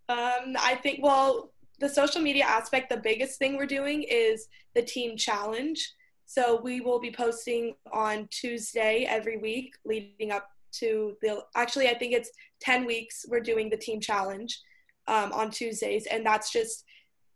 I 0.09 0.77
think, 0.83 0.99
well, 1.01 1.51
the 1.79 1.87
social 1.87 2.21
media 2.21 2.43
aspect, 2.43 2.89
the 2.89 2.97
biggest 2.97 3.39
thing 3.39 3.55
we're 3.55 3.65
doing 3.65 4.03
is 4.03 4.47
the 4.75 4.81
team 4.81 5.15
challenge. 5.15 5.93
So 6.25 6.59
we 6.61 6.81
will 6.81 6.99
be 6.99 7.11
posting 7.11 7.75
on 7.93 8.27
Tuesday 8.31 9.05
every 9.09 9.37
week 9.37 9.73
leading 9.85 10.31
up 10.31 10.47
to 10.71 11.15
the, 11.21 11.43
actually, 11.55 11.87
I 11.87 11.97
think 11.97 12.13
it's 12.13 12.31
10 12.61 12.85
weeks 12.85 13.25
we're 13.29 13.39
doing 13.39 13.69
the 13.69 13.77
team 13.77 13.99
challenge 13.99 14.59
um, 15.07 15.31
on 15.31 15.49
Tuesdays. 15.49 16.05
And 16.05 16.25
that's 16.25 16.51
just 16.51 16.83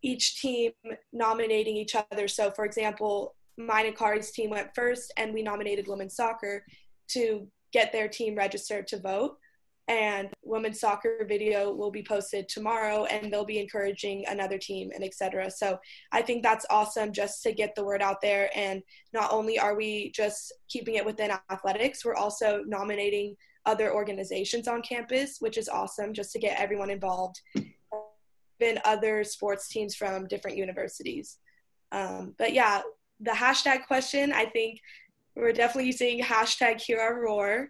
each 0.03 0.41
team 0.41 0.72
nominating 1.12 1.75
each 1.77 1.95
other. 1.95 2.27
So, 2.27 2.51
for 2.51 2.65
example, 2.65 3.36
mine 3.57 3.88
and 3.88 3.98
Kari's 3.98 4.31
team 4.31 4.50
went 4.50 4.75
first, 4.75 5.12
and 5.17 5.33
we 5.33 5.41
nominated 5.41 5.88
women's 5.88 6.15
soccer 6.15 6.65
to 7.10 7.48
get 7.72 7.91
their 7.91 8.07
team 8.07 8.36
registered 8.36 8.88
to 8.88 9.00
vote. 9.00 9.38
and 9.89 10.29
women's 10.43 10.79
soccer 10.79 11.25
video 11.27 11.74
will 11.74 11.91
be 11.91 12.03
posted 12.03 12.48
tomorrow 12.48 13.03
and 13.05 13.31
they'll 13.31 13.43
be 13.43 13.60
encouraging 13.60 14.24
another 14.27 14.57
team 14.57 14.89
and 14.95 15.03
etc 15.03 15.51
so 15.51 15.77
i 16.13 16.22
think 16.22 16.41
that's 16.41 16.65
awesome 16.69 17.12
just 17.12 17.43
to 17.43 17.51
get 17.51 17.75
the 17.75 17.83
word 17.83 18.01
out 18.01 18.22
there 18.22 18.50
and 18.55 18.81
not 19.13 19.31
only 19.33 19.60
are 19.60 19.75
we 19.75 20.10
just 20.12 20.53
keeping 20.69 20.95
it 20.95 21.05
within 21.05 21.31
athletics 21.51 22.05
we're 22.05 22.15
also 22.15 22.63
nominating 22.65 23.36
other 23.65 23.93
organizations 23.93 24.67
on 24.67 24.81
campus 24.81 25.38
which 25.39 25.57
is 25.57 25.67
awesome 25.67 26.13
just 26.13 26.31
to 26.31 26.39
get 26.39 26.60
everyone 26.60 26.89
involved 26.89 27.41
even 28.60 28.79
other 28.86 29.24
sports 29.24 29.67
teams 29.67 29.95
from 29.95 30.27
different 30.27 30.57
universities 30.57 31.38
um, 31.91 32.33
but 32.38 32.53
yeah 32.53 32.81
the 33.19 33.31
hashtag 33.31 33.86
question 33.86 34.31
i 34.31 34.45
think 34.45 34.79
we're 35.36 35.53
definitely 35.53 35.88
using 35.88 36.22
hashtag 36.22 36.79
hear 36.79 37.00
our 37.00 37.22
roar 37.22 37.69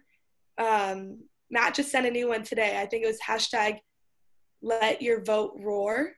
um, 0.58 1.18
Matt 1.50 1.74
just 1.74 1.90
sent 1.90 2.06
a 2.06 2.10
new 2.10 2.28
one 2.28 2.42
today. 2.42 2.80
I 2.80 2.86
think 2.86 3.04
it 3.04 3.06
was 3.06 3.20
hashtag 3.20 3.78
let 4.62 5.02
your 5.02 5.22
vote 5.22 5.52
roar, 5.56 6.12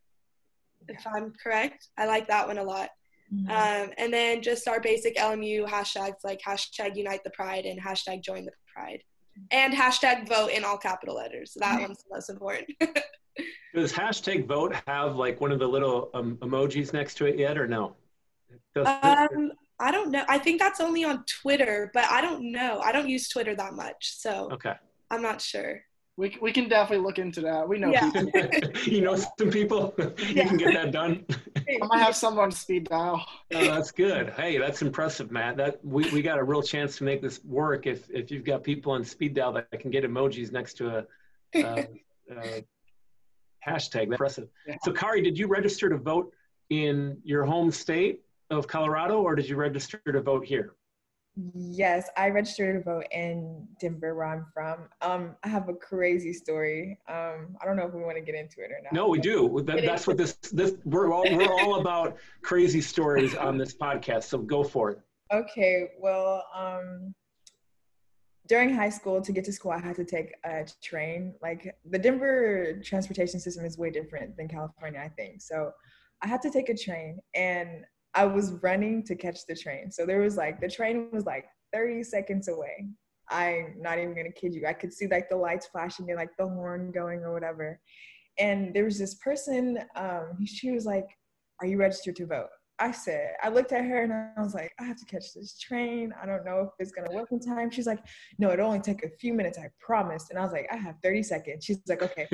if 0.89 1.07
I'm 1.07 1.33
correct. 1.43 1.89
I 1.99 2.07
like 2.07 2.29
that 2.29 2.47
one 2.47 2.59
a 2.59 2.65
lot. 2.65 2.91
Mm-hmm. 3.33 3.51
Um, 3.51 3.93
and 3.99 4.13
then 4.13 4.41
just 4.41 4.69
our 4.69 4.81
basic 4.81 5.17
LMU 5.17 5.67
hashtags 5.67 6.25
like 6.25 6.41
hashtag 6.47 6.97
unite 6.97 7.25
the 7.25 7.31
pride 7.31 7.67
and 7.67 7.81
hashtag 7.81 8.23
join 8.23 8.45
the 8.45 8.53
pride 8.73 9.03
and 9.51 9.75
hashtag 9.75 10.29
vote 10.29 10.51
in 10.51 10.65
all 10.65 10.79
capital 10.79 11.17
letters. 11.17 11.57
That 11.59 11.81
one's 11.81 11.99
the 11.99 12.15
most 12.15 12.31
important. 12.31 12.71
Does 13.75 13.93
hashtag 13.93 14.47
vote 14.47 14.75
have 14.87 15.17
like 15.17 15.41
one 15.41 15.53
of 15.53 15.59
the 15.59 15.67
little 15.67 16.11
um, 16.15 16.37
emojis 16.39 16.93
next 16.93 17.15
to 17.17 17.27
it 17.27 17.39
yet 17.39 17.59
or 17.59 17.67
no? 17.67 17.97
Um, 18.77 19.53
I 19.79 19.91
don't 19.91 20.11
know. 20.11 20.25
I 20.29 20.39
think 20.39 20.61
that's 20.61 20.81
only 20.81 21.05
on 21.05 21.25
Twitter, 21.27 21.91
but 21.93 22.05
I 22.05 22.21
don't 22.21 22.51
know. 22.51 22.81
I 22.81 22.93
don't 22.93 23.09
use 23.09 23.29
Twitter 23.29 23.55
that 23.55 23.75
much. 23.75 24.17
So 24.17 24.49
okay. 24.53 24.75
I'm 25.11 25.23
not 25.23 25.41
sure. 25.41 25.83
We, 26.19 26.35
we 26.41 26.51
can 26.51 26.67
definitely 26.67 27.05
look 27.05 27.19
into 27.19 27.43
that. 27.43 27.69
We 27.69 27.79
know 27.79 27.91
yeah. 27.91 28.11
people. 28.11 28.71
you 28.87 29.03
know 29.03 29.17
some 29.17 29.51
people. 29.51 29.95
you 29.99 30.35
can 30.35 30.57
get 30.57 30.73
that 30.73 30.91
done. 30.91 31.27
I 31.57 31.87
might 31.87 31.99
have 31.99 32.17
someone 32.17 32.51
speed 32.51 32.89
dial. 32.89 33.23
Oh, 33.55 33.65
that's 33.67 33.91
good. 33.91 34.31
Hey, 34.31 34.57
that's 34.57 34.81
impressive, 34.81 35.31
Matt. 35.31 35.59
That 35.59 35.79
we, 35.85 36.09
we 36.11 36.23
got 36.23 36.39
a 36.39 36.43
real 36.43 36.63
chance 36.63 36.97
to 36.99 37.05
make 37.05 37.21
this 37.21 37.45
work 37.45 37.87
if 37.87 38.09
if 38.11 38.31
you've 38.31 38.45
got 38.45 38.65
people 38.65 38.93
on 38.93 39.05
speed 39.05 39.35
dial 39.35 39.53
that 39.53 39.71
can 39.79 39.91
get 39.91 40.05
emojis 40.05 40.53
next 40.53 40.75
to 40.79 40.89
a, 40.89 41.07
a, 41.55 41.87
a 42.31 42.65
hashtag. 43.67 43.93
That's 43.93 44.13
impressive. 44.13 44.49
Yeah. 44.67 44.77
So, 44.85 44.93
Kari, 44.93 45.21
did 45.21 45.39
you 45.39 45.49
register 45.49 45.91
to 45.91 45.99
vote 45.99 46.33
in 46.71 47.19
your 47.25 47.45
home 47.45 47.71
state 47.71 48.23
of 48.49 48.67
Colorado, 48.67 49.21
or 49.21 49.35
did 49.35 49.49
you 49.49 49.57
register 49.57 50.01
to 50.07 50.23
vote 50.23 50.47
here? 50.47 50.73
Yes, 51.55 52.09
I 52.17 52.31
registered 52.31 52.77
to 52.77 52.83
vote 52.83 53.05
in 53.13 53.69
Denver, 53.79 54.15
where 54.15 54.25
I'm 54.25 54.47
from. 54.55 54.89
Um, 55.03 55.37
I 55.45 55.49
have 55.49 55.69
a 55.69 55.75
crazy 55.75 56.33
story. 56.33 56.99
Um, 57.09 57.57
I 57.61 57.67
don't 57.67 57.77
know 57.77 57.87
if 57.87 57.93
we 57.93 58.03
want 58.03 58.17
to 58.17 58.23
get 58.23 58.35
into 58.35 58.63
it 58.63 58.71
or 58.71 58.81
not. 58.83 58.95
No, 58.95 59.09
we 59.09 59.19
do. 59.19 59.63
That, 59.67 59.85
that's 59.85 60.07
what 60.07 60.17
this 60.17 60.33
this 60.51 60.77
we're 60.87 61.13
all 61.13 61.25
we're 61.25 61.53
all 61.53 61.79
about 61.79 62.17
crazy 62.41 62.81
stories 62.81 63.35
on 63.35 63.59
this 63.59 63.75
podcast. 63.75 64.25
So 64.25 64.39
go 64.39 64.65
for 64.65 64.93
it. 64.93 65.01
Okay. 65.31 65.91
Well, 66.01 66.43
um, 66.55 67.15
during 68.49 68.75
high 68.75 68.91
school, 68.91 69.21
to 69.21 69.33
get 69.33 69.45
to 69.45 69.53
school, 69.53 69.73
I 69.73 69.79
had 69.79 69.97
to 69.97 70.05
take 70.07 70.33
a 70.45 70.67
train. 70.83 71.35
Like 71.43 71.77
the 71.85 71.99
Denver 71.99 72.81
transportation 72.83 73.41
system 73.41 73.67
is 73.67 73.77
way 73.77 73.91
different 73.91 74.39
than 74.39 74.49
California, 74.49 75.01
I 75.05 75.09
think. 75.09 75.43
So 75.43 75.73
I 76.23 76.29
had 76.29 76.41
to 76.43 76.51
take 76.51 76.71
a 76.71 76.77
train, 76.77 77.19
and 77.35 77.85
I 78.17 78.25
was 78.25 78.53
running 78.63 79.05
to 79.05 79.15
catch 79.15 79.41
the 79.47 79.55
train. 79.55 79.93
So 79.93 80.07
there 80.07 80.21
was 80.21 80.37
like 80.37 80.59
the 80.61 80.69
train 80.69 81.09
was 81.13 81.27
like 81.27 81.45
30 81.73 82.03
seconds 82.03 82.49
away. 82.49 82.89
I'm 83.29 83.75
not 83.79 83.99
even 83.99 84.15
gonna 84.15 84.33
kid 84.33 84.55
you. 84.55 84.67
I 84.67 84.73
could 84.73 84.93
see 84.93 85.07
like 85.07 85.29
the 85.29 85.37
lights 85.37 85.67
flashing 85.67 86.09
and 86.09 86.19
like 86.19 86.31
the 86.39 86.49
horn 86.49 86.93
going 86.93 87.21
or 87.21 87.33
whatever. 87.33 87.79
And 88.39 88.75
there 88.75 88.85
was 88.85 88.99
this 88.99 89.15
person, 89.17 89.79
um, 89.97 90.39
she 90.47 90.71
was 90.71 90.87
like, 90.87 91.07
Are 91.61 91.67
you 91.67 91.77
registered 91.77 92.17
to 92.17 92.27
vote? 92.27 92.49
I 92.79 92.93
said, 92.93 93.33
I 93.43 93.49
looked 93.51 93.73
at 93.73 93.85
her 93.85 94.03
and 94.03 94.13
I 94.13 94.43
was 94.43 94.55
like, 94.55 94.73
I 94.79 94.85
have 94.85 94.99
to 94.99 95.05
catch 95.07 95.35
this 95.35 95.59
train. 95.59 96.13
I 96.21 96.27
don't 96.27 96.45
know 96.45 96.61
if 96.61 96.71
it's 96.79 96.93
gonna 96.93 97.15
work 97.15 97.29
in 97.33 97.41
time. 97.41 97.71
She's 97.71 97.87
like, 97.87 98.01
No, 98.39 98.51
it'll 98.51 98.67
only 98.67 98.81
take 98.81 99.05
a 99.05 99.11
few 99.21 99.35
minutes, 99.35 99.59
I 99.59 99.69
promise. 99.79 100.29
And 100.31 100.39
I 100.39 100.43
was 100.43 100.53
like, 100.53 100.69
I 100.73 100.77
have 100.77 100.95
30 101.03 101.23
seconds. 101.23 101.65
She's 101.67 101.81
like, 101.87 102.03
Okay, 102.03 102.29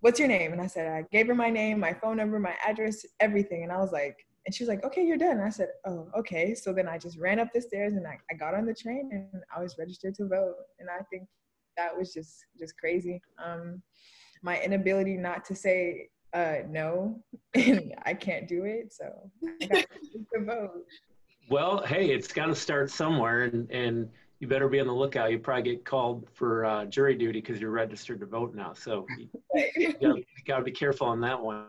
what's 0.00 0.18
your 0.18 0.28
name? 0.28 0.52
And 0.52 0.60
I 0.60 0.66
said, 0.66 0.92
I 0.92 1.04
gave 1.10 1.28
her 1.28 1.34
my 1.34 1.48
name, 1.48 1.80
my 1.80 1.94
phone 1.94 2.18
number, 2.18 2.38
my 2.38 2.54
address, 2.66 3.06
everything. 3.20 3.62
And 3.62 3.72
I 3.72 3.78
was 3.78 3.92
like, 3.92 4.16
and 4.46 4.54
she 4.54 4.62
was 4.62 4.68
like, 4.68 4.84
okay, 4.84 5.04
you're 5.04 5.16
done. 5.16 5.38
And 5.38 5.42
I 5.42 5.48
said, 5.48 5.68
oh, 5.86 6.08
okay. 6.16 6.54
So 6.54 6.72
then 6.72 6.86
I 6.86 6.98
just 6.98 7.18
ran 7.18 7.38
up 7.38 7.52
the 7.52 7.62
stairs 7.62 7.94
and 7.94 8.06
I, 8.06 8.18
I 8.30 8.34
got 8.34 8.54
on 8.54 8.66
the 8.66 8.74
train 8.74 9.08
and 9.12 9.42
I 9.54 9.62
was 9.62 9.76
registered 9.78 10.14
to 10.16 10.28
vote. 10.28 10.54
And 10.78 10.88
I 10.90 11.02
think 11.10 11.26
that 11.76 11.96
was 11.96 12.12
just 12.12 12.44
just 12.58 12.76
crazy. 12.76 13.22
Um, 13.42 13.82
my 14.42 14.60
inability 14.60 15.16
not 15.16 15.44
to 15.46 15.54
say 15.54 16.08
uh, 16.34 16.56
no, 16.68 17.22
I 17.56 18.14
can't 18.14 18.46
do 18.46 18.64
it. 18.64 18.92
So 18.92 19.30
I 19.62 19.66
got 19.66 19.86
to 20.34 20.44
vote. 20.44 20.84
Well, 21.48 21.82
hey, 21.86 22.10
it's 22.10 22.32
got 22.32 22.46
to 22.46 22.54
start 22.54 22.90
somewhere, 22.90 23.44
and 23.44 23.70
and 23.70 24.10
you 24.40 24.48
better 24.48 24.68
be 24.68 24.80
on 24.80 24.86
the 24.86 24.92
lookout. 24.92 25.30
You 25.30 25.38
probably 25.38 25.62
get 25.62 25.84
called 25.84 26.28
for 26.34 26.64
uh, 26.64 26.84
jury 26.86 27.14
duty 27.14 27.40
because 27.40 27.60
you're 27.60 27.70
registered 27.70 28.20
to 28.20 28.26
vote 28.26 28.54
now. 28.54 28.72
So 28.74 29.06
you, 29.76 29.94
you 30.00 30.24
got 30.46 30.58
to 30.58 30.64
be 30.64 30.72
careful 30.72 31.06
on 31.06 31.20
that 31.20 31.40
one 31.40 31.66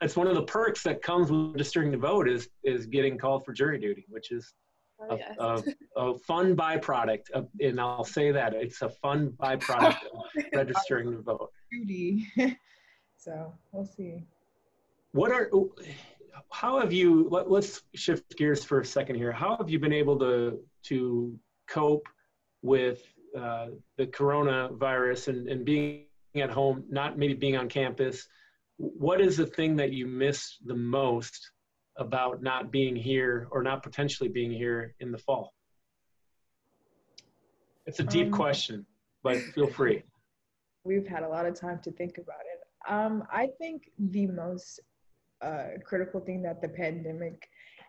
that's 0.00 0.16
one 0.16 0.26
of 0.26 0.34
the 0.34 0.42
perks 0.42 0.82
that 0.82 1.02
comes 1.02 1.30
with 1.30 1.52
registering 1.52 1.92
to 1.92 1.98
vote 1.98 2.28
is 2.28 2.48
is 2.64 2.86
getting 2.86 3.18
called 3.18 3.44
for 3.44 3.52
jury 3.52 3.78
duty, 3.78 4.04
which 4.08 4.30
is 4.30 4.54
oh, 5.00 5.16
yes. 5.16 5.36
a, 5.38 6.00
a, 6.00 6.10
a, 6.12 6.18
fun 6.18 6.56
byproduct. 6.56 7.30
Of, 7.30 7.48
and 7.60 7.80
I'll 7.80 8.04
say 8.04 8.32
that 8.32 8.54
it's 8.54 8.82
a 8.82 8.88
fun 8.88 9.30
byproduct 9.40 9.98
of 10.12 10.44
registering 10.54 11.12
to 11.12 11.22
vote. 11.22 11.50
Duty. 11.70 12.26
so 13.16 13.52
we'll 13.72 13.86
see. 13.86 14.24
What 15.12 15.30
are 15.30 15.50
how 16.50 16.80
have 16.80 16.92
you? 16.92 17.28
Let, 17.30 17.50
let's 17.50 17.82
shift 17.94 18.36
gears 18.36 18.64
for 18.64 18.80
a 18.80 18.84
second 18.84 19.16
here. 19.16 19.32
How 19.32 19.56
have 19.56 19.70
you 19.70 19.78
been 19.78 19.92
able 19.92 20.18
to 20.18 20.58
to 20.84 21.38
cope 21.68 22.06
with 22.62 23.02
uh, 23.38 23.68
the 23.96 24.06
coronavirus 24.06 25.28
and, 25.28 25.48
and 25.48 25.64
being 25.64 26.04
at 26.34 26.50
home, 26.50 26.84
not 26.88 27.18
maybe 27.18 27.34
being 27.34 27.56
on 27.56 27.68
campus? 27.68 28.26
What 28.76 29.20
is 29.20 29.36
the 29.36 29.46
thing 29.46 29.76
that 29.76 29.92
you 29.92 30.06
miss 30.06 30.56
the 30.64 30.74
most 30.74 31.50
about 31.98 32.42
not 32.42 32.70
being 32.72 32.96
here 32.96 33.48
or 33.50 33.62
not 33.62 33.82
potentially 33.82 34.28
being 34.28 34.50
here 34.50 34.94
in 35.00 35.12
the 35.12 35.18
fall? 35.18 35.52
It's 37.86 38.00
a 38.00 38.04
deep 38.04 38.26
um, 38.26 38.32
question, 38.32 38.86
but 39.22 39.38
feel 39.54 39.66
free. 39.66 40.02
We've 40.84 41.06
had 41.06 41.22
a 41.22 41.28
lot 41.28 41.46
of 41.46 41.58
time 41.58 41.80
to 41.84 41.90
think 41.92 42.18
about 42.18 42.40
it. 42.40 42.92
Um, 42.92 43.24
I 43.30 43.48
think 43.58 43.90
the 43.98 44.26
most 44.26 44.80
uh, 45.40 45.78
critical 45.84 46.20
thing 46.20 46.42
that 46.42 46.60
the 46.60 46.68
pandemic 46.68 47.46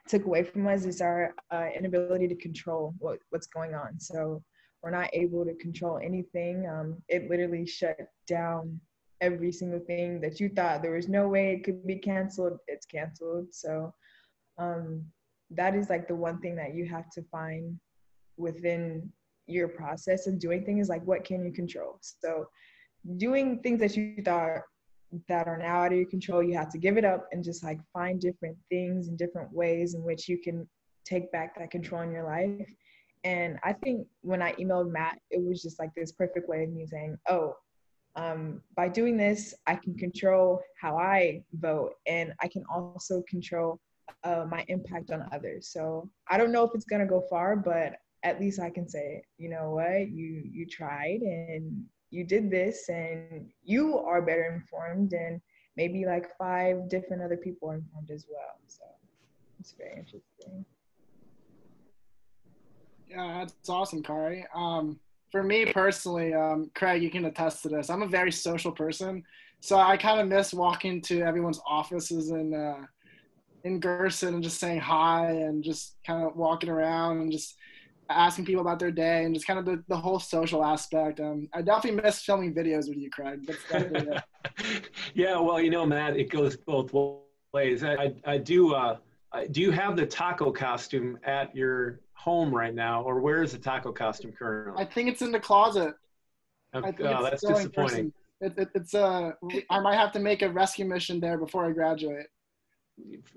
took 0.08 0.25
away 0.25 0.44
from 0.44 0.68
us 0.68 0.86
is 0.86 1.02
our 1.02 1.34
uh, 1.52 1.68
inability 1.75 2.28
to 2.28 2.36
control 2.36 2.94
what, 3.00 3.20
what's 3.30 3.48
going 3.48 3.74
on. 3.74 4.00
So 4.00 4.44
we're 4.82 4.92
not 4.92 5.10
able 5.13 5.46
to 5.46 5.54
control 5.56 6.00
anything. 6.04 6.68
Um, 6.68 6.98
it 7.08 7.30
literally 7.30 7.66
shut 7.66 7.98
down 8.28 8.80
every 9.24 9.51
single 9.51 9.80
thing 9.80 10.20
that 10.20 10.39
you 10.39 10.50
thought. 10.50 10.82
There 10.82 10.92
was 11.00 11.08
no 11.08 11.30
way 11.30 11.53
it 11.53 11.63
could 11.63 11.88
be 11.88 11.96
canceled, 11.96 12.58
it's 12.68 12.86
canceled. 12.86 13.48
So 13.51 13.94
um, 14.58 15.06
that 15.51 15.75
is 15.75 15.89
like 15.89 16.08
the 16.08 16.15
one 16.15 16.39
thing 16.42 16.56
that 16.58 16.75
you 16.75 16.86
have 16.88 17.10
to 17.12 17.24
find 17.32 17.80
within 18.36 19.10
your 19.48 19.70
process 19.70 20.27
of 20.27 20.39
doing 20.39 20.65
things 20.65 20.89
like 20.89 21.03
what 21.06 21.24
can 21.24 21.46
you 21.46 21.53
control? 21.53 22.00
So 22.01 22.48
doing 23.18 23.60
things 23.62 23.80
that 23.80 23.96
you 23.96 24.22
thought 24.24 24.62
that 25.30 25.48
are 25.48 25.58
now 25.58 25.84
out 25.84 25.92
of 25.92 25.98
your 25.98 26.10
control 26.10 26.42
you 26.42 26.58
have 26.58 26.72
to 26.72 26.80
give 26.80 26.98
it 26.98 27.06
up 27.06 27.27
and 27.32 27.44
just 27.44 27.63
like 27.63 27.80
find 27.92 28.20
different 28.20 28.58
things 28.72 29.08
and 29.08 29.18
different 29.18 29.51
ways 29.53 29.94
in 29.94 30.01
which 30.01 30.27
you 30.27 30.39
can 30.39 30.68
take 31.06 31.32
back 31.32 31.56
that 31.56 31.70
control 31.70 32.01
in 32.01 32.12
your 32.12 32.25
life. 32.25 32.68
And 33.24 33.60
i 33.63 33.74
think 33.74 34.08
when 34.22 34.42
i 34.42 34.53
emailed 34.53 34.89
matt 34.92 35.20
it 35.30 35.42
was 35.42 35.62
just 35.62 35.80
like 35.80 35.92
this 35.96 36.12
perfect 36.12 36.50
way 36.50 36.63
of 36.63 36.72
me 36.72 36.86
saying 36.88 37.15
oh 37.30 37.56
um, 38.15 38.62
by 38.75 38.88
doing 38.89 39.17
this, 39.17 39.53
I 39.65 39.75
can 39.75 39.96
control 39.96 40.62
how 40.79 40.98
I 40.98 41.43
vote 41.53 41.93
and 42.05 42.34
I 42.39 42.48
can 42.48 42.63
also 42.70 43.24
control 43.27 43.79
uh, 44.24 44.46
my 44.50 44.63
impact 44.67 45.12
on 45.12 45.27
others. 45.32 45.67
So 45.67 46.10
I 46.29 46.38
don't 46.38 46.51
know 46.51 46.63
if 46.63 46.72
it's 46.75 46.86
gonna 46.86 47.08
go 47.08 47.22
far, 47.29 47.55
but 47.55 47.98
at 48.24 48.39
least 48.39 48.60
I 48.60 48.70
can 48.70 48.88
say, 48.88 49.24
you 49.38 49.50
know 49.50 49.72
what, 49.72 50.10
you 50.10 50.43
you 50.51 50.65
tried 50.65 51.22
and 51.22 51.86
you 52.10 52.24
did 52.24 52.51
this, 52.51 52.89
and 52.89 53.50
you 53.63 53.98
are 53.98 54.22
better 54.22 54.53
informed, 54.53 55.13
and 55.13 55.41
maybe 55.75 56.05
like 56.05 56.38
five 56.38 56.88
different 56.88 57.24
other 57.24 57.38
people 57.38 57.72
are 57.72 57.75
informed 57.75 58.12
as 58.12 58.27
well. 58.32 58.60
So 58.67 58.84
it's 59.60 59.74
very 59.74 59.98
interesting. 59.98 60.63
Yeah, 63.08 63.39
that's 63.39 63.70
awesome, 63.70 64.03
Kari. 64.03 64.46
Um, 64.53 65.00
for 65.34 65.42
me 65.42 65.66
personally, 65.74 66.32
um, 66.32 66.70
Craig, 66.75 67.02
you 67.02 67.10
can 67.10 67.25
attest 67.25 67.63
to 67.63 67.70
this. 67.70 67.90
I'm 67.90 68.04
a 68.04 68.08
very 68.08 68.32
social 68.32 68.72
person, 68.72 69.24
so 69.62 69.80
I 69.80 69.98
kind 69.98 70.22
of 70.22 70.28
miss 70.28 70.54
walking 70.54 71.02
to 71.02 71.24
everyone's 71.24 71.60
offices 71.66 72.30
in 72.30 72.54
uh, 72.54 72.86
in 73.63 73.82
Gersten 73.82 74.36
and 74.36 74.44
just 74.44 74.60
saying 74.60 74.80
hi 74.80 75.32
and 75.32 75.63
just 75.63 75.96
kind 76.06 76.24
of 76.24 76.36
walking 76.36 76.70
around 76.70 77.22
and 77.22 77.32
just 77.32 77.56
asking 78.12 78.46
people 78.46 78.62
about 78.62 78.78
their 78.78 78.92
day 78.92 79.24
and 79.24 79.34
just 79.34 79.48
kind 79.48 79.58
of 79.58 79.66
the, 79.66 79.84
the 79.88 79.98
whole 79.98 80.20
social 80.20 80.63
aspect. 80.63 81.20
Um, 81.20 81.50
I 81.52 81.63
definitely 81.63 82.00
miss 82.04 82.22
filming 82.22 82.54
videos 82.54 82.88
with 82.88 83.00
you, 83.00 83.10
Craig. 83.10 83.40
yeah, 85.16 85.40
well, 85.40 85.60
you 85.60 85.72
know, 85.72 85.84
Matt, 85.84 86.16
it 86.16 86.30
goes 86.30 86.58
both 86.58 86.94
ways. 87.54 87.84
I, 87.84 87.94
I, 87.96 88.13
I 88.25 88.38
do. 88.38 88.75
Uh, 88.75 88.98
do 89.50 89.62
you 89.62 89.72
have 89.72 89.96
the 89.96 90.06
taco 90.06 90.52
costume 90.52 91.18
at 91.24 91.56
your 91.56 92.02
home 92.24 92.53
right 92.53 92.74
now, 92.74 93.01
or 93.03 93.20
where 93.20 93.44
is 93.44 93.51
the 93.51 93.58
taco 93.58 93.92
costume 93.92 94.32
currently? 94.32 94.82
I 94.82 94.86
think 94.86 95.10
it's 95.10 95.22
in 95.22 95.32
the 95.32 95.39
closet. 95.39 95.94
Okay, 96.74 97.03
oh, 97.03 97.24
that's 97.24 97.46
disappointing. 97.46 98.12
It, 98.42 98.53
it, 98.58 98.70
it's 98.75 98.94
uh, 98.96 99.32
I 99.70 99.80
might 99.80 99.96
have 99.96 100.12
to 100.13 100.20
make 100.20 100.42
a 100.42 100.50
rescue 100.50 100.86
mission 100.86 101.20
there 101.20 101.38
before 101.38 101.65
I 101.65 101.72
graduate 101.72 102.27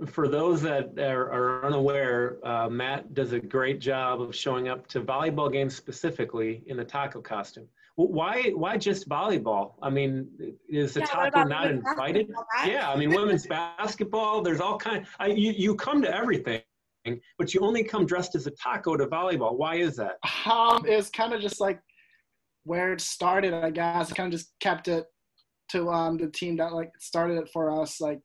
for 0.07 0.28
those 0.28 0.61
that 0.62 0.99
are, 0.99 1.33
are 1.33 1.66
unaware, 1.66 2.37
uh, 2.45 2.69
Matt 2.69 3.14
does 3.14 3.33
a 3.33 3.40
great 3.40 3.81
job 3.81 4.21
of 4.21 4.35
showing 4.35 4.69
up 4.69 4.87
to 4.88 5.00
volleyball 5.00 5.50
games 5.50 5.75
specifically 5.75 6.62
in 6.66 6.76
the 6.76 6.85
taco 6.85 7.21
costume. 7.21 7.66
why, 7.97 8.50
why 8.55 8.76
just 8.76 9.09
volleyball? 9.09 9.73
I 9.83 9.88
mean, 9.88 10.28
is 10.69 10.95
the 10.95 11.00
yeah, 11.00 11.07
taco 11.07 11.45
not 11.45 11.71
invited? 11.71 12.31
Yeah, 12.66 12.90
I 12.90 12.97
mean, 12.97 13.11
women's 13.11 13.47
basketball. 13.47 14.43
There's 14.43 14.61
all 14.61 14.78
kind. 14.78 15.07
I, 15.19 15.28
you 15.28 15.52
you 15.52 15.75
come 15.75 16.02
to 16.02 16.14
everything, 16.14 16.61
but 17.38 17.54
you 17.54 17.60
only 17.60 17.84
come 17.84 18.06
dressed 18.06 18.34
as 18.34 18.46
a 18.46 18.52
taco 18.52 18.96
to 18.96 19.06
volleyball. 19.06 19.56
Why 19.56 19.76
is 19.76 19.96
that? 19.96 20.16
Um, 20.46 20.84
it's 20.86 21.10
kind 21.10 21.32
of 21.32 21.40
just 21.40 21.60
like 21.60 21.80
where 22.64 22.92
it 22.92 23.00
started. 23.00 23.52
I 23.52 23.70
guess 23.70 24.12
kind 24.12 24.32
of 24.32 24.38
just 24.38 24.52
kept 24.60 24.88
it 24.88 25.06
to 25.70 25.90
um 25.90 26.16
the 26.16 26.28
team 26.28 26.56
that 26.56 26.72
like 26.72 26.92
started 26.98 27.38
it 27.38 27.48
for 27.52 27.82
us. 27.82 28.00
Like 28.00 28.20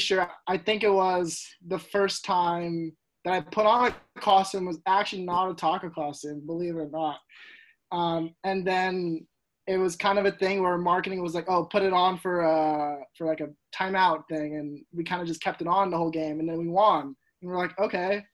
sure. 0.00 0.30
I 0.46 0.58
think 0.58 0.82
it 0.82 0.92
was 0.92 1.44
the 1.66 1.78
first 1.78 2.24
time 2.24 2.92
that 3.24 3.34
I 3.34 3.40
put 3.40 3.66
on 3.66 3.88
a 3.88 4.20
costume 4.20 4.66
was 4.66 4.80
actually 4.86 5.22
not 5.22 5.50
a 5.50 5.54
taco 5.54 5.90
costume, 5.90 6.42
believe 6.46 6.76
it 6.76 6.80
or 6.80 6.90
not. 6.90 7.18
Um, 7.90 8.34
and 8.44 8.66
then 8.66 9.26
it 9.66 9.78
was 9.78 9.96
kind 9.96 10.18
of 10.18 10.26
a 10.26 10.32
thing 10.32 10.62
where 10.62 10.76
marketing 10.76 11.22
was 11.22 11.34
like, 11.34 11.46
"Oh, 11.48 11.64
put 11.64 11.82
it 11.82 11.92
on 11.92 12.18
for 12.18 12.42
a 12.42 12.52
uh, 12.52 12.96
for 13.16 13.26
like 13.26 13.40
a 13.40 13.48
timeout 13.74 14.24
thing," 14.28 14.56
and 14.56 14.84
we 14.92 15.04
kind 15.04 15.22
of 15.22 15.28
just 15.28 15.42
kept 15.42 15.62
it 15.62 15.68
on 15.68 15.90
the 15.90 15.96
whole 15.96 16.10
game, 16.10 16.40
and 16.40 16.48
then 16.48 16.58
we 16.58 16.68
won. 16.68 17.16
And 17.44 17.52
we're 17.52 17.58
like, 17.58 17.78
"Okay, 17.78 18.24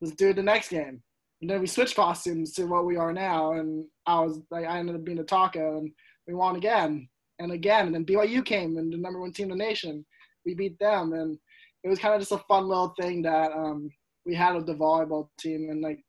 let's 0.00 0.14
do 0.16 0.32
the 0.32 0.42
next 0.42 0.70
game." 0.70 1.02
And 1.40 1.50
then 1.50 1.60
we 1.60 1.66
switched 1.66 1.96
costumes 1.96 2.52
to 2.54 2.66
what 2.66 2.86
we 2.86 2.96
are 2.96 3.12
now, 3.12 3.52
and 3.52 3.86
I 4.06 4.20
was 4.20 4.40
like, 4.50 4.66
I 4.66 4.78
ended 4.78 4.96
up 4.96 5.04
being 5.04 5.18
a 5.20 5.24
taco, 5.24 5.78
and 5.78 5.92
we 6.26 6.34
won 6.34 6.56
again 6.56 7.08
and 7.38 7.52
again. 7.52 7.86
And 7.86 7.94
then 7.94 8.06
BYU 8.06 8.44
came 8.44 8.76
and 8.78 8.92
the 8.92 8.96
number 8.96 9.20
one 9.20 9.32
team 9.32 9.52
in 9.52 9.58
the 9.58 9.64
nation 9.64 10.04
we 10.44 10.54
beat 10.54 10.78
them, 10.80 11.12
and 11.12 11.38
it 11.84 11.88
was 11.88 11.98
kind 11.98 12.14
of 12.14 12.20
just 12.20 12.32
a 12.32 12.38
fun 12.48 12.66
little 12.66 12.94
thing 13.00 13.22
that 13.22 13.52
um, 13.52 13.90
we 14.24 14.34
had 14.34 14.54
with 14.54 14.66
the 14.66 14.74
volleyball 14.74 15.28
team, 15.38 15.68
and 15.70 15.82
like 15.82 16.02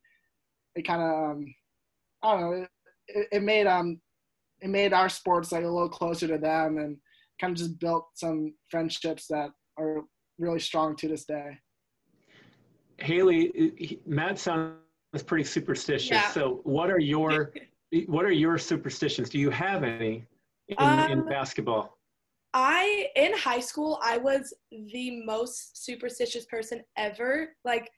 it 0.76 0.88
kind 0.88 1.02
of 1.02 1.32
um, 1.32 1.56
I 2.24 2.32
don't 2.32 2.42
know, 2.42 2.68
it, 3.08 3.28
it 3.32 3.44
made 3.44 3.68
um 3.68 4.02
it 4.62 4.70
made 4.70 4.94
our 4.94 5.10
sports 5.10 5.52
like 5.52 5.64
a 5.64 5.68
little 5.68 5.90
closer 5.90 6.28
to 6.28 6.38
them, 6.38 6.78
and 6.78 6.98
kind 7.40 7.52
of 7.52 7.58
just 7.58 7.80
built 7.80 8.06
some 8.16 8.54
friendships 8.70 9.28
that 9.28 9.52
are 9.78 10.02
really 10.40 10.60
strong 10.60 10.96
to 10.96 11.08
this 11.08 11.26
day. 11.26 11.58
Haley, 13.00 14.00
Matt 14.06 14.40
sounds 14.40 14.78
pretty 15.26 15.44
superstitious. 15.44 16.12
Yeah. 16.12 16.30
So, 16.30 16.62
what 16.64 16.90
are 16.90 17.00
your 17.00 17.54
what 18.08 18.26
are 18.26 18.32
your 18.32 18.58
superstitions? 18.58 19.30
Do 19.30 19.40
you 19.40 19.50
have 19.50 19.84
any 19.84 20.26
in, 20.68 20.76
um, 20.80 21.12
in 21.12 21.26
basketball? 21.26 21.98
I 22.54 23.08
in 23.16 23.38
high 23.38 23.60
school 23.60 24.00
I 24.04 24.18
was 24.18 24.54
the 24.72 25.24
most 25.26 25.86
superstitious 25.86 26.46
person 26.46 26.82
ever. 26.98 27.50
Like 27.64 27.90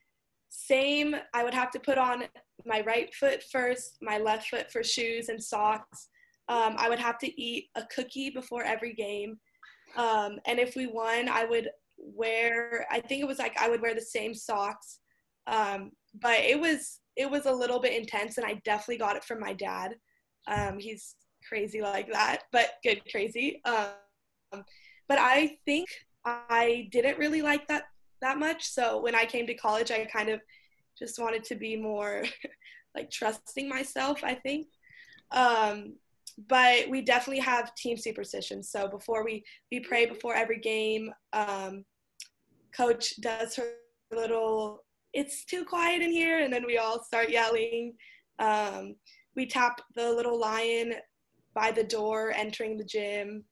same, 0.50 1.16
I 1.34 1.44
would 1.44 1.54
have 1.54 1.72
to 1.72 1.80
put 1.80 1.98
on 1.98 2.24
my 2.66 2.82
right 2.82 3.14
foot 3.14 3.44
first, 3.44 3.98
my 4.02 4.18
left 4.18 4.50
foot 4.50 4.72
for 4.72 4.84
shoes 4.84 5.30
and 5.30 5.42
socks. 5.42 6.10
Um, 6.50 6.76
I 6.78 6.90
would 6.90 7.00
have 7.00 7.20
to 7.20 7.42
eat 7.42 7.70
a 7.76 7.84
cookie 7.94 8.32
before 8.32 8.64
every 8.64 8.94
game. 8.94 9.40
Um, 9.96 10.40
and 10.46 10.60
if 10.60 10.76
we 10.76 10.88
won, 10.88 11.30
I 11.30 11.46
would 11.46 11.70
wear. 12.00 12.86
I 12.90 13.00
think 13.00 13.22
it 13.22 13.28
was 13.28 13.40
like 13.40 13.60
I 13.60 13.70
would 13.70 13.82
wear 13.82 13.96
the 13.96 14.02
same 14.02 14.34
socks. 14.34 15.00
Um, 15.48 15.92
but 16.22 16.40
it 16.40 16.60
was 16.60 17.00
it 17.16 17.30
was 17.30 17.46
a 17.46 17.52
little 17.52 17.80
bit 17.80 18.00
intense, 18.00 18.38
and 18.38 18.46
I 18.46 18.62
definitely 18.66 18.98
got 18.98 19.16
it 19.16 19.24
from 19.24 19.40
my 19.40 19.54
dad. 19.54 19.96
Um, 20.48 20.80
he's 20.80 21.16
crazy 21.48 21.82
like 21.82 22.12
that, 22.12 22.44
but 22.52 22.72
good 22.84 23.02
crazy. 23.12 23.62
Um, 23.66 24.64
but 25.08 25.18
I 25.20 25.58
think 25.66 25.90
I 26.26 26.88
didn't 26.92 27.18
really 27.18 27.42
like 27.42 27.68
that 27.68 27.84
that 28.22 28.38
much. 28.38 28.68
So 28.68 29.02
when 29.02 29.16
I 29.16 29.26
came 29.26 29.48
to 29.48 29.54
college, 29.54 29.92
I 29.92 30.06
kind 30.06 30.30
of 30.30 30.42
just 30.98 31.20
wanted 31.20 31.44
to 31.46 31.56
be 31.56 31.76
more 31.76 32.24
like 32.96 33.10
trusting 33.12 33.68
myself. 33.68 34.24
I 34.24 34.36
think. 34.36 34.68
Um, 35.32 35.96
but 36.48 36.90
we 36.90 37.02
definitely 37.02 37.42
have 37.42 37.76
team 37.76 37.98
superstitions. 37.98 38.70
So 38.72 38.88
before 38.88 39.26
we 39.26 39.44
we 39.72 39.80
pray 39.82 40.06
before 40.06 40.36
every 40.36 40.60
game, 40.60 41.12
um, 41.34 41.84
coach 42.76 43.20
does 43.22 43.56
her 43.56 43.74
little 44.12 44.84
"it's 45.14 45.46
too 45.46 45.66
quiet 45.66 46.02
in 46.02 46.12
here," 46.12 46.40
and 46.40 46.52
then 46.52 46.66
we 46.66 46.78
all 46.78 47.04
start 47.04 47.30
yelling. 47.30 47.94
Um, 48.40 48.96
we 49.36 49.46
tap 49.46 49.82
the 49.96 50.12
little 50.12 50.40
lion 50.40 50.94
by 51.54 51.72
the 51.72 51.84
door 51.84 52.32
entering 52.36 52.78
the 52.78 52.86
gym 52.86 53.44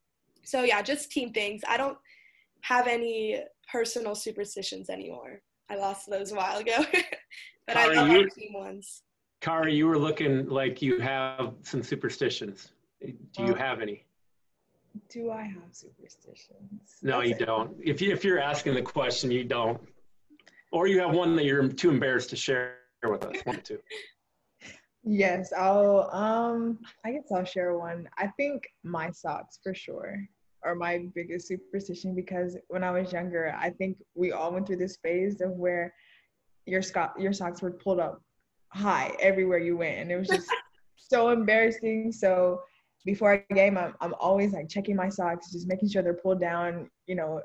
so 0.48 0.62
yeah, 0.62 0.80
just 0.80 1.10
team 1.10 1.32
things. 1.32 1.60
I 1.68 1.76
don't 1.76 1.98
have 2.62 2.86
any 2.86 3.38
personal 3.70 4.14
superstitions 4.14 4.88
anymore. 4.88 5.42
I 5.68 5.76
lost 5.76 6.08
those 6.08 6.32
a 6.32 6.36
while 6.36 6.56
ago, 6.56 6.78
but 7.66 7.74
Kari, 7.76 7.98
I 7.98 8.00
love 8.00 8.08
you, 8.08 8.30
team 8.30 8.54
ones. 8.54 9.02
Kari, 9.42 9.74
you 9.74 9.86
were 9.86 9.98
looking 9.98 10.48
like 10.48 10.80
you 10.80 11.00
have 11.00 11.52
some 11.62 11.82
superstitions. 11.82 12.72
Do 13.02 13.44
you 13.44 13.54
have 13.54 13.82
any? 13.82 14.06
Do 15.10 15.30
I 15.30 15.42
have 15.42 15.72
superstitions? 15.72 16.96
No, 17.02 17.18
That's 17.18 17.28
you 17.30 17.34
it. 17.36 17.46
don't. 17.46 17.76
If 17.82 18.00
you 18.00 18.12
if 18.12 18.24
you're 18.24 18.40
asking 18.40 18.74
the 18.74 18.82
question, 18.82 19.30
you 19.30 19.44
don't. 19.44 19.80
Or 20.72 20.86
you 20.86 21.00
have 21.00 21.14
one 21.14 21.34
that 21.36 21.44
you're 21.44 21.66
too 21.68 21.90
embarrassed 21.90 22.30
to 22.30 22.36
share 22.36 22.76
with 23.04 23.24
us. 23.24 23.36
One, 23.44 23.60
two. 23.62 23.78
Yes, 25.04 25.52
I'll 25.56 26.10
um 26.12 26.80
I 27.06 27.12
guess 27.12 27.30
I'll 27.34 27.44
share 27.44 27.78
one. 27.78 28.08
I 28.18 28.26
think 28.36 28.68
my 28.82 29.10
socks 29.10 29.58
for 29.62 29.72
sure 29.72 30.28
are 30.64 30.74
my 30.74 31.06
biggest 31.14 31.48
superstition 31.48 32.14
because 32.14 32.58
when 32.68 32.84
I 32.84 32.90
was 32.90 33.12
younger, 33.12 33.56
I 33.58 33.70
think 33.70 33.96
we 34.14 34.32
all 34.32 34.52
went 34.52 34.66
through 34.66 34.76
this 34.78 34.98
phase 35.02 35.40
of 35.40 35.52
where 35.52 35.94
your 36.66 36.82
sco- 36.82 37.12
your 37.16 37.32
socks 37.32 37.62
were 37.62 37.70
pulled 37.70 38.00
up 38.00 38.20
high 38.70 39.14
everywhere 39.20 39.58
you 39.58 39.78
went, 39.78 39.98
and 39.98 40.10
it 40.10 40.16
was 40.16 40.28
just 40.28 40.50
so 40.96 41.30
embarrassing. 41.30 42.12
So 42.12 42.60
before 43.04 43.44
a 43.50 43.54
game, 43.54 43.78
I'm 43.78 43.94
I'm 44.00 44.14
always 44.20 44.52
like 44.52 44.68
checking 44.68 44.96
my 44.96 45.08
socks, 45.08 45.52
just 45.52 45.68
making 45.68 45.88
sure 45.88 46.02
they're 46.02 46.14
pulled 46.14 46.40
down, 46.40 46.90
you 47.06 47.14
know, 47.14 47.42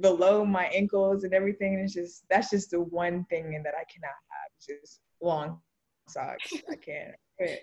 below 0.00 0.44
my 0.44 0.66
ankles 0.66 1.24
and 1.24 1.34
everything. 1.34 1.74
And 1.74 1.84
it's 1.84 1.94
just 1.94 2.24
that's 2.30 2.50
just 2.50 2.70
the 2.70 2.80
one 2.80 3.24
thing 3.30 3.50
that 3.64 3.74
I 3.74 3.84
cannot 3.92 4.16
have. 4.30 4.50
It's 4.56 4.66
just 4.66 5.00
long 5.20 5.60
socks. 6.08 6.52
I 6.70 6.76
can't. 7.40 7.60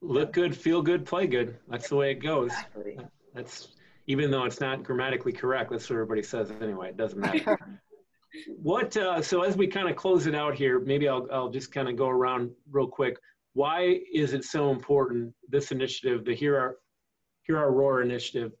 Look 0.00 0.32
good, 0.32 0.56
feel 0.56 0.80
good, 0.82 1.04
play 1.04 1.26
good. 1.26 1.58
That's 1.68 1.88
the 1.88 1.96
way 1.96 2.12
it 2.12 2.22
goes. 2.22 2.52
Exactly. 2.52 2.98
That's 3.34 3.68
even 4.06 4.30
though 4.30 4.44
it's 4.44 4.60
not 4.60 4.82
grammatically 4.82 5.32
correct. 5.32 5.70
That's 5.70 5.88
what 5.88 5.96
everybody 5.96 6.22
says 6.22 6.50
anyway. 6.62 6.90
It 6.90 6.96
doesn't 6.96 7.18
matter. 7.18 7.58
what? 8.62 8.96
Uh, 8.96 9.20
so 9.20 9.42
as 9.42 9.56
we 9.56 9.66
kind 9.66 9.88
of 9.88 9.96
close 9.96 10.26
it 10.26 10.34
out 10.34 10.54
here, 10.54 10.80
maybe 10.80 11.08
I'll 11.08 11.26
I'll 11.32 11.50
just 11.50 11.72
kind 11.72 11.88
of 11.88 11.96
go 11.96 12.08
around 12.08 12.50
real 12.70 12.86
quick. 12.86 13.18
Why 13.54 14.00
is 14.12 14.32
it 14.34 14.44
so 14.44 14.70
important? 14.70 15.34
This 15.48 15.72
initiative, 15.72 16.24
the 16.24 16.34
Hear 16.34 16.58
Our 16.58 16.76
Hear 17.42 17.58
Our 17.58 17.72
Roar 17.72 18.02
initiative. 18.02 18.52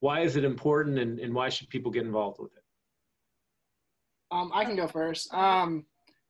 Why 0.00 0.20
is 0.20 0.36
it 0.36 0.44
important, 0.44 0.98
and, 0.98 1.18
and 1.18 1.34
why 1.34 1.48
should 1.48 1.68
people 1.68 1.90
get 1.90 2.04
involved 2.04 2.38
with 2.38 2.52
it? 2.56 2.62
Um, 4.30 4.50
I 4.54 4.64
can 4.64 4.76
go 4.76 4.86
first. 4.86 5.32
Um, 5.32 5.86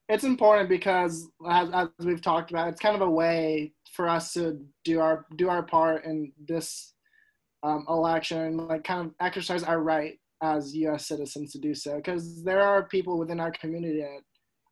it's 0.09 0.23
important 0.23 0.69
because, 0.69 1.27
as, 1.49 1.69
as 1.73 1.89
we've 1.99 2.21
talked 2.21 2.51
about, 2.51 2.69
it's 2.69 2.79
kind 2.79 2.95
of 2.95 3.01
a 3.01 3.09
way 3.09 3.73
for 3.93 4.07
us 4.07 4.33
to 4.33 4.59
do 4.83 4.99
our 4.99 5.25
do 5.35 5.49
our 5.49 5.63
part 5.63 6.05
in 6.05 6.31
this 6.47 6.93
um, 7.63 7.85
election, 7.89 8.57
like 8.57 8.83
kind 8.83 9.05
of 9.05 9.13
exercise 9.19 9.63
our 9.63 9.81
right 9.81 10.17
as 10.41 10.75
U.S. 10.75 11.07
citizens 11.07 11.51
to 11.51 11.59
do 11.59 11.73
so. 11.73 11.97
Because 11.97 12.43
there 12.43 12.61
are 12.61 12.87
people 12.87 13.17
within 13.17 13.39
our 13.39 13.51
community 13.51 14.01
that 14.01 14.21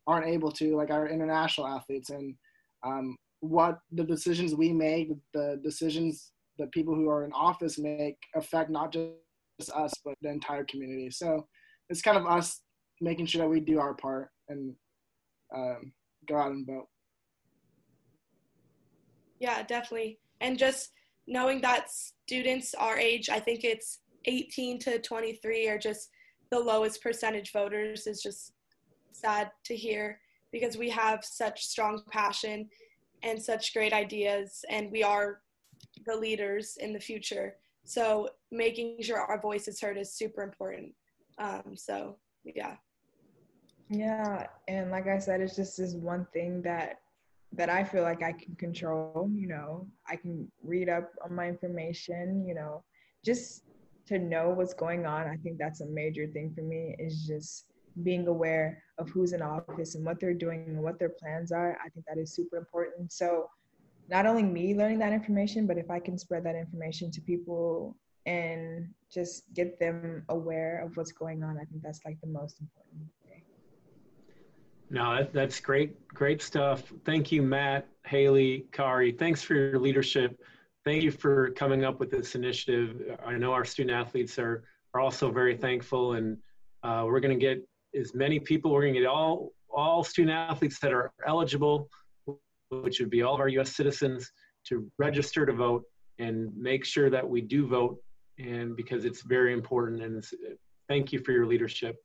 aren't 0.06 0.26
able 0.28 0.52
to, 0.52 0.76
like 0.76 0.90
our 0.90 1.08
international 1.08 1.66
athletes, 1.66 2.10
and 2.10 2.34
um, 2.84 3.16
what 3.40 3.78
the 3.92 4.04
decisions 4.04 4.54
we 4.54 4.72
make, 4.72 5.10
the 5.32 5.60
decisions 5.62 6.32
that 6.58 6.72
people 6.72 6.94
who 6.94 7.08
are 7.08 7.24
in 7.24 7.32
office 7.32 7.78
make, 7.78 8.16
affect 8.34 8.70
not 8.70 8.92
just 8.92 9.70
us 9.74 9.92
but 10.04 10.14
the 10.22 10.28
entire 10.28 10.64
community. 10.64 11.10
So 11.10 11.46
it's 11.88 12.02
kind 12.02 12.16
of 12.16 12.26
us 12.26 12.62
making 13.00 13.26
sure 13.26 13.42
that 13.42 13.48
we 13.48 13.60
do 13.60 13.78
our 13.78 13.94
part 13.94 14.30
and 14.48 14.74
um, 15.54 15.92
go 16.28 16.36
out 16.36 16.52
and 16.52 16.66
vote. 16.66 16.88
Yeah, 19.38 19.62
definitely. 19.62 20.18
And 20.40 20.58
just 20.58 20.90
knowing 21.26 21.60
that 21.60 21.90
students 21.90 22.74
our 22.74 22.98
age, 22.98 23.28
I 23.28 23.40
think 23.40 23.64
it's 23.64 24.00
18 24.24 24.78
to 24.80 24.98
23 24.98 25.68
are 25.68 25.78
just 25.78 26.10
the 26.50 26.58
lowest 26.58 27.02
percentage 27.02 27.52
voters 27.52 28.06
is 28.06 28.22
just 28.22 28.52
sad 29.12 29.50
to 29.64 29.76
hear. 29.76 30.20
because 30.52 30.78
we 30.78 30.88
have 30.88 31.24
such 31.24 31.64
strong 31.64 32.00
passion 32.10 32.68
and 33.26 33.42
such 33.42 33.74
great 33.74 33.92
ideas, 33.92 34.64
and 34.70 34.90
we 34.90 35.02
are 35.02 35.40
the 36.06 36.16
leaders 36.16 36.76
in 36.80 36.92
the 36.92 37.00
future. 37.00 37.56
So 37.84 38.28
making 38.50 39.02
sure 39.02 39.18
our 39.18 39.40
voice 39.40 39.68
is 39.68 39.80
heard 39.80 39.98
is 39.98 40.12
super 40.12 40.42
important. 40.42 40.92
Um, 41.38 41.74
so 41.74 42.16
yeah. 42.44 42.76
Yeah, 43.88 44.46
and 44.68 44.90
like 44.90 45.06
I 45.06 45.18
said, 45.18 45.40
it's 45.40 45.56
just 45.56 45.76
this 45.76 45.94
one 45.94 46.26
thing 46.32 46.62
that 46.62 47.00
that 47.52 47.70
I 47.70 47.84
feel 47.84 48.02
like 48.02 48.22
I 48.22 48.32
can 48.32 48.54
control. 48.56 49.30
You 49.32 49.48
know, 49.48 49.86
I 50.08 50.16
can 50.16 50.50
read 50.62 50.88
up 50.88 51.10
on 51.24 51.34
my 51.34 51.48
information. 51.48 52.44
You 52.46 52.54
know, 52.54 52.84
just 53.24 53.62
to 54.06 54.18
know 54.18 54.50
what's 54.50 54.74
going 54.74 55.06
on. 55.06 55.28
I 55.28 55.36
think 55.36 55.58
that's 55.58 55.80
a 55.80 55.86
major 55.86 56.26
thing 56.26 56.52
for 56.54 56.62
me. 56.62 56.96
Is 56.98 57.26
just 57.26 57.72
being 58.02 58.26
aware 58.28 58.82
of 58.98 59.08
who's 59.10 59.32
in 59.32 59.42
office 59.42 59.94
and 59.94 60.04
what 60.04 60.20
they're 60.20 60.34
doing 60.34 60.64
and 60.68 60.82
what 60.82 60.98
their 60.98 61.10
plans 61.10 61.52
are. 61.52 61.78
I 61.84 61.88
think 61.88 62.06
that 62.06 62.18
is 62.18 62.34
super 62.34 62.56
important. 62.56 63.12
So 63.12 63.48
not 64.08 64.26
only 64.26 64.42
me 64.42 64.74
learning 64.74 64.98
that 65.00 65.12
information, 65.12 65.66
but 65.66 65.78
if 65.78 65.90
I 65.90 65.98
can 65.98 66.18
spread 66.18 66.44
that 66.44 66.54
information 66.54 67.10
to 67.12 67.20
people 67.20 67.96
and 68.26 68.88
just 69.10 69.52
get 69.54 69.78
them 69.78 70.24
aware 70.28 70.82
of 70.84 70.96
what's 70.96 71.12
going 71.12 71.42
on, 71.42 71.58
I 71.58 71.64
think 71.64 71.82
that's 71.82 72.00
like 72.04 72.20
the 72.20 72.28
most 72.28 72.60
important 72.60 73.08
thing. 73.28 73.42
No, 74.90 75.16
that, 75.16 75.32
that's 75.32 75.58
great, 75.60 76.06
great 76.08 76.42
stuff. 76.42 76.92
Thank 77.04 77.32
you, 77.32 77.42
Matt, 77.42 77.88
Haley, 78.04 78.66
Kari. 78.72 79.12
Thanks 79.12 79.42
for 79.42 79.54
your 79.54 79.78
leadership. 79.78 80.40
Thank 80.84 81.02
you 81.02 81.10
for 81.10 81.50
coming 81.50 81.84
up 81.84 81.98
with 81.98 82.10
this 82.10 82.36
initiative. 82.36 83.18
I 83.24 83.34
know 83.34 83.52
our 83.52 83.64
student 83.64 83.96
athletes 83.96 84.38
are, 84.38 84.64
are 84.94 85.00
also 85.00 85.32
very 85.32 85.56
thankful, 85.56 86.12
and 86.12 86.38
uh, 86.84 87.02
we're 87.06 87.18
going 87.18 87.36
to 87.36 87.44
get 87.44 87.66
as 87.98 88.14
many 88.14 88.40
people, 88.40 88.72
we're 88.72 88.82
going 88.82 88.94
to 88.94 89.00
get 89.00 89.06
all, 89.06 89.52
all 89.70 90.02
student 90.04 90.36
athletes 90.36 90.78
that 90.80 90.92
are 90.92 91.12
eligible 91.26 91.88
which 92.70 93.00
would 93.00 93.10
be 93.10 93.22
all 93.22 93.34
of 93.34 93.40
our 93.40 93.48
U.S. 93.48 93.74
citizens, 93.76 94.30
to 94.68 94.90
register 94.98 95.46
to 95.46 95.52
vote 95.52 95.84
and 96.18 96.50
make 96.56 96.84
sure 96.84 97.08
that 97.10 97.28
we 97.28 97.40
do 97.40 97.66
vote, 97.66 97.98
and 98.38 98.74
because 98.76 99.04
it's 99.04 99.22
very 99.22 99.52
important. 99.52 100.02
And 100.02 100.24
thank 100.88 101.12
you 101.12 101.20
for 101.20 101.32
your 101.32 101.46
leadership. 101.46 101.96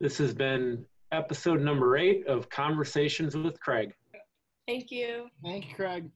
This 0.00 0.18
has 0.18 0.34
been 0.34 0.84
episode 1.12 1.60
number 1.60 1.96
eight 1.96 2.26
of 2.26 2.48
Conversations 2.50 3.36
with 3.36 3.58
Craig. 3.60 3.94
Thank 4.66 4.90
you. 4.90 5.28
Thank 5.42 5.68
you, 5.68 5.74
Craig. 5.74 6.10